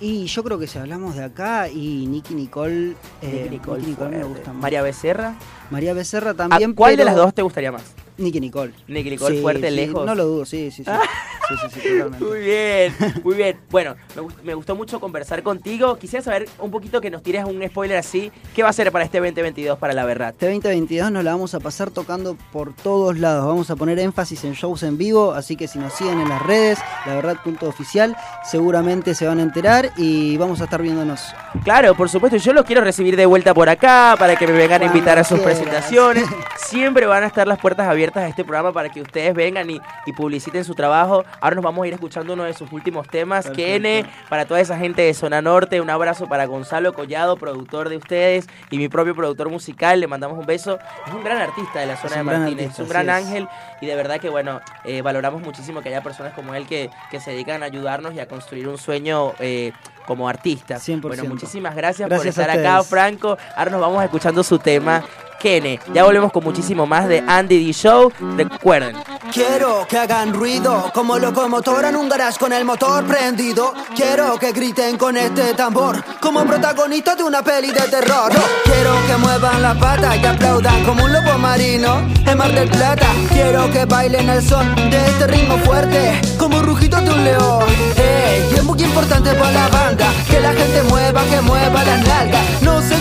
Y 0.00 0.26
yo 0.26 0.44
creo 0.44 0.58
que 0.58 0.66
si 0.66 0.78
hablamos 0.78 1.16
de 1.16 1.24
acá, 1.24 1.68
y 1.68 2.06
Nicky 2.06 2.34
Nicole, 2.34 2.94
eh, 3.20 3.48
Nicky 3.50 3.70
Nicole, 3.86 4.16
me 4.16 4.24
gusta 4.24 4.52
más. 4.52 4.62
María 4.62 4.82
Becerra. 4.82 5.34
María 5.70 5.92
Becerra 5.92 6.30
¿A 6.30 6.34
también. 6.34 6.72
¿Cuál 6.74 6.96
de 6.96 7.04
las 7.04 7.16
dos 7.16 7.34
te 7.34 7.42
gustaría 7.42 7.72
más? 7.72 7.82
Nicky 8.18 8.40
Nicole. 8.40 8.72
Nicky 8.88 9.10
Nicole, 9.10 9.36
Sí, 9.36 9.42
fuerte, 9.42 9.70
sí, 9.70 9.76
lejos. 9.76 10.04
No 10.04 10.14
lo 10.14 10.24
dudo, 10.24 10.44
sí, 10.44 10.70
sí, 10.70 10.84
sí. 10.84 10.90
sí, 11.48 11.54
sí, 11.72 11.80
sí, 11.80 11.88
totalmente. 11.98 12.24
Muy 12.26 12.40
bien, 12.40 12.94
muy 13.24 13.34
bien. 13.36 13.60
Bueno, 13.70 13.94
me, 14.16 14.22
gust- 14.22 14.42
me 14.42 14.54
gustó 14.54 14.74
mucho 14.76 15.00
conversar 15.00 15.42
contigo. 15.42 15.96
Quisiera 15.98 16.22
saber 16.24 16.48
un 16.58 16.70
poquito 16.70 17.00
que 17.00 17.10
nos 17.10 17.22
tires 17.22 17.44
un 17.44 17.62
spoiler 17.68 17.96
así. 17.96 18.30
¿Qué 18.54 18.62
va 18.62 18.68
a 18.70 18.72
ser 18.72 18.90
para 18.92 19.04
este 19.04 19.18
2022 19.20 19.78
para 19.78 19.92
la 19.94 20.04
verdad? 20.04 20.30
Este 20.30 20.46
2022 20.46 21.10
nos 21.12 21.24
la 21.24 21.30
vamos 21.32 21.54
a 21.54 21.60
pasar 21.60 21.90
tocando 21.90 22.36
por 22.52 22.74
todos 22.74 23.18
lados. 23.18 23.46
Vamos 23.46 23.70
a 23.70 23.76
poner 23.76 23.98
énfasis 24.00 24.44
en 24.44 24.52
shows 24.54 24.82
en 24.82 24.98
vivo, 24.98 25.32
así 25.32 25.56
que 25.56 25.68
si 25.68 25.78
nos 25.78 25.92
siguen 25.94 26.18
en 26.20 26.28
las 26.28 26.42
redes, 26.42 26.78
la 27.06 27.14
verdad 27.14 27.36
punto 27.44 27.68
oficial, 27.68 28.16
seguramente 28.44 29.14
se 29.14 29.26
van 29.26 29.38
a 29.38 29.42
enterar 29.42 29.92
y 29.96 30.36
vamos 30.36 30.60
a 30.60 30.64
estar 30.64 30.82
viéndonos. 30.82 31.22
Claro, 31.62 31.94
por 31.94 32.08
supuesto, 32.08 32.36
yo 32.36 32.52
los 32.52 32.64
quiero 32.64 32.82
recibir 32.82 33.16
de 33.16 33.26
vuelta 33.26 33.54
por 33.54 33.68
acá 33.68 34.16
para 34.18 34.34
que 34.36 34.46
me 34.46 34.54
vengan 34.54 34.82
a 34.82 34.86
invitar 34.86 35.18
a 35.18 35.24
sus 35.24 35.38
quieras. 35.38 35.58
presentaciones. 35.58 36.24
Siempre 36.56 37.06
van 37.06 37.22
a 37.22 37.26
estar 37.26 37.46
las 37.46 37.58
puertas 37.58 37.86
abiertas 37.86 38.07
a 38.16 38.28
este 38.28 38.44
programa 38.44 38.72
para 38.72 38.88
que 38.88 39.00
ustedes 39.00 39.34
vengan 39.34 39.68
y, 39.70 39.80
y 40.06 40.12
publiciten 40.12 40.64
su 40.64 40.74
trabajo. 40.74 41.24
Ahora 41.40 41.56
nos 41.56 41.64
vamos 41.64 41.84
a 41.84 41.88
ir 41.88 41.94
escuchando 41.94 42.32
uno 42.32 42.44
de 42.44 42.54
sus 42.54 42.70
últimos 42.72 43.08
temas. 43.08 43.50
Kene, 43.50 44.06
para 44.28 44.46
toda 44.46 44.60
esa 44.60 44.78
gente 44.78 45.02
de 45.02 45.14
Zona 45.14 45.42
Norte, 45.42 45.80
un 45.80 45.90
abrazo 45.90 46.28
para 46.28 46.46
Gonzalo 46.46 46.92
Collado, 46.92 47.36
productor 47.36 47.88
de 47.88 47.96
ustedes 47.96 48.46
y 48.70 48.78
mi 48.78 48.88
propio 48.88 49.14
productor 49.14 49.50
musical. 49.50 50.00
Le 50.00 50.06
mandamos 50.06 50.38
un 50.38 50.46
beso. 50.46 50.78
Es 51.06 51.12
un 51.12 51.24
gran 51.24 51.38
artista 51.38 51.80
de 51.80 51.86
la 51.86 51.96
zona 51.96 52.16
de 52.16 52.22
Martínez, 52.22 52.50
artista, 52.50 52.72
es 52.72 52.78
un 52.78 52.88
gran 52.88 53.10
ángel 53.10 53.48
y 53.80 53.86
de 53.86 53.94
verdad 53.94 54.20
que 54.20 54.28
bueno, 54.28 54.60
eh, 54.84 55.02
valoramos 55.02 55.42
muchísimo 55.42 55.82
que 55.82 55.88
haya 55.88 56.02
personas 56.02 56.32
como 56.34 56.54
él 56.54 56.66
que, 56.66 56.90
que 57.10 57.20
se 57.20 57.32
dedican 57.32 57.62
a 57.62 57.66
ayudarnos 57.66 58.14
y 58.14 58.20
a 58.20 58.26
construir 58.26 58.68
un 58.68 58.78
sueño 58.78 59.32
eh, 59.38 59.72
como 60.06 60.28
artistas. 60.28 60.86
100%. 60.88 61.00
Bueno, 61.02 61.24
muchísimas 61.24 61.74
gracias, 61.74 62.08
Gracias 62.08 62.34
por 62.34 62.42
estar 62.44 62.58
acá. 62.58 62.82
Franco. 62.82 63.36
Ahora 63.56 63.70
nos 63.70 63.80
vamos 63.80 64.02
escuchando 64.02 64.42
su 64.42 64.58
tema, 64.58 65.04
Kene. 65.38 65.80
Ya 65.92 66.04
volvemos 66.04 66.32
con 66.32 66.44
muchísimo 66.44 66.86
más 66.86 67.08
de 67.08 67.22
Andy 67.26 67.66
D 67.66 67.72
Show. 67.72 68.12
Recuerden, 68.36 68.96
Quiero 69.32 69.86
que 69.86 69.98
hagan 69.98 70.32
ruido 70.32 70.90
como 70.94 71.18
locomotora 71.18 71.90
en 71.90 71.96
un 71.96 72.08
garage 72.08 72.38
con 72.38 72.52
el 72.52 72.64
motor 72.64 73.04
prendido. 73.04 73.74
Quiero 73.94 74.38
que 74.38 74.52
griten 74.52 74.96
con 74.96 75.16
este 75.16 75.52
tambor 75.54 76.02
como 76.20 76.44
protagonistas 76.44 77.18
de 77.18 77.24
una 77.24 77.42
peli 77.42 77.70
de 77.70 77.82
terror. 77.82 78.32
Quiero 78.64 78.94
que 79.06 79.16
muevan 79.18 79.60
la 79.60 79.74
pata 79.74 80.16
y 80.16 80.24
aplaudan 80.24 80.82
como 80.84 81.04
un 81.04 81.12
lobo 81.12 81.36
marino 81.38 82.08
en 82.26 82.38
Mar 82.38 82.52
del 82.52 82.70
Plata. 82.70 83.06
Quiero 83.28 83.70
que 83.70 83.84
bailen 83.84 84.30
el 84.30 84.42
son 84.42 84.74
de 84.90 84.96
este 84.96 85.26
ritmo 85.26 85.58
fuerte 85.58 86.20
como 86.38 86.62
rugido 86.62 86.98
de 87.00 87.10
un 87.10 87.24
león. 87.24 87.64
Ey, 87.96 88.48
y 88.50 88.54
es 88.54 88.64
muy 88.64 88.82
importante 88.82 89.34
para 89.34 89.52
la 89.52 89.68
banda 89.68 90.06
que 90.30 90.40
la 90.40 90.52
gente 90.52 90.82
mueva, 90.84 91.22
que 91.24 91.40
mueva 91.42 91.84
las 91.84 92.06
nalgas. 92.06 92.62
No 92.62 92.80
se 92.80 92.98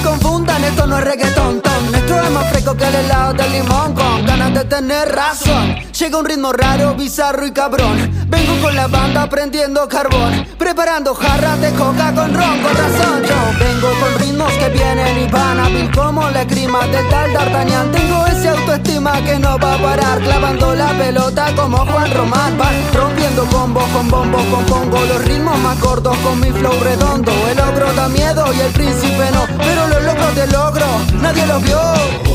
confundan, 0.57 0.63
esto 0.63 0.87
no 0.87 0.97
es 0.97 1.03
reggaetón, 1.03 1.61
ton. 1.61 1.95
Esto 1.95 2.21
es 2.21 2.31
más 2.31 2.49
fresco 2.49 2.75
que 2.75 2.87
el 2.87 2.95
helado 2.95 3.33
de 3.33 3.49
limón 3.49 3.93
con 3.93 4.25
ganas 4.25 4.53
de 4.53 4.63
tener 4.65 5.09
razón. 5.09 5.75
Llega 5.97 6.17
un 6.17 6.25
ritmo 6.25 6.53
raro, 6.53 6.95
bizarro 6.95 7.45
y 7.45 7.51
cabrón. 7.51 8.26
Vengo 8.37 8.61
con 8.61 8.75
la 8.75 8.87
banda 8.87 9.27
prendiendo 9.27 9.87
carbón, 9.89 10.45
preparando 10.59 11.15
jarras 11.15 11.59
de 11.59 11.71
coca 11.71 12.13
con 12.13 12.31
ron, 12.35 12.61
con 12.61 12.75
razón. 12.77 13.23
Yo 13.27 13.65
vengo 13.65 13.89
con 13.99 14.19
ritmos 14.19 14.51
que 14.53 14.69
vienen 14.69 15.23
y 15.23 15.31
van 15.31 15.59
a 15.59 15.69
mil 15.69 15.89
como 15.91 16.29
la 16.29 16.43
grima 16.43 16.85
del 16.85 17.07
tal 17.09 17.33
D'Artagnan. 17.33 17.91
Tengo 17.91 18.27
ese 18.27 18.49
autoestima 18.49 19.13
que 19.25 19.39
no 19.39 19.57
va 19.57 19.73
a 19.73 19.77
parar, 19.79 20.19
clavando 20.19 20.75
la 20.75 20.89
pelota 20.99 21.47
como 21.55 21.77
Juan 21.77 22.13
Román. 22.13 22.57
Van 22.59 22.75
rompiendo 22.93 23.43
combos 23.47 23.85
con 23.85 24.07
bombo, 24.07 24.37
con 24.51 24.65
pongo 24.65 24.99
los 24.99 25.25
ritmos 25.25 25.57
más 25.57 25.79
gordos 25.81 26.15
con 26.17 26.39
mi 26.39 26.51
flow 26.51 26.79
redondo. 26.83 27.31
El 27.49 27.59
ogro 27.59 27.91
da 27.93 28.07
miedo 28.07 28.53
y 28.53 28.59
el 28.59 28.71
príncipe 28.71 29.31
no, 29.33 29.47
pero 29.57 29.87
los 29.87 30.03
logros 30.03 30.35
de 30.35 30.47
logro 30.47 30.85
nadie 31.23 31.47
los 31.47 31.63
vio. 31.63 32.26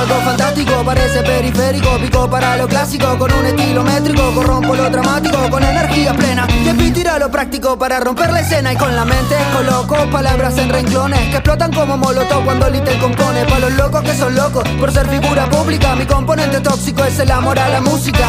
Algo 0.00 0.14
fantástico, 0.22 0.82
parece 0.84 1.22
periférico 1.22 1.98
Pico 1.98 2.28
para 2.28 2.56
lo 2.56 2.66
clásico, 2.66 3.18
con 3.18 3.32
un 3.32 3.46
estilo 3.46 3.82
métrico 3.82 4.32
Corrompo 4.34 4.74
lo 4.74 4.88
dramático, 4.88 5.38
con 5.50 5.62
energía 5.62 6.14
plena 6.14 6.46
Y 6.50 6.90
tira 6.90 7.18
lo 7.18 7.30
práctico 7.30 7.78
para 7.78 8.00
romper 8.00 8.32
la 8.32 8.40
escena 8.40 8.72
Y 8.72 8.76
con 8.76 8.94
la 8.96 9.04
mente 9.04 9.36
coloco 9.52 10.10
palabras 10.10 10.56
en 10.58 10.70
renglones 10.70 11.20
Que 11.28 11.36
explotan 11.36 11.72
como 11.72 11.96
molotov 11.96 12.44
cuando 12.44 12.68
Little 12.70 12.98
compone 12.98 13.44
Pa' 13.44 13.58
los 13.58 13.72
locos 13.74 14.02
que 14.02 14.14
son 14.14 14.34
locos, 14.34 14.66
por 14.78 14.90
ser 14.92 15.08
figura 15.08 15.48
pública 15.50 15.94
Mi 15.94 16.06
componente 16.06 16.60
tóxico 16.60 17.04
es 17.04 17.18
el 17.18 17.30
amor 17.30 17.58
a 17.58 17.68
la 17.68 17.80
música 17.80 18.26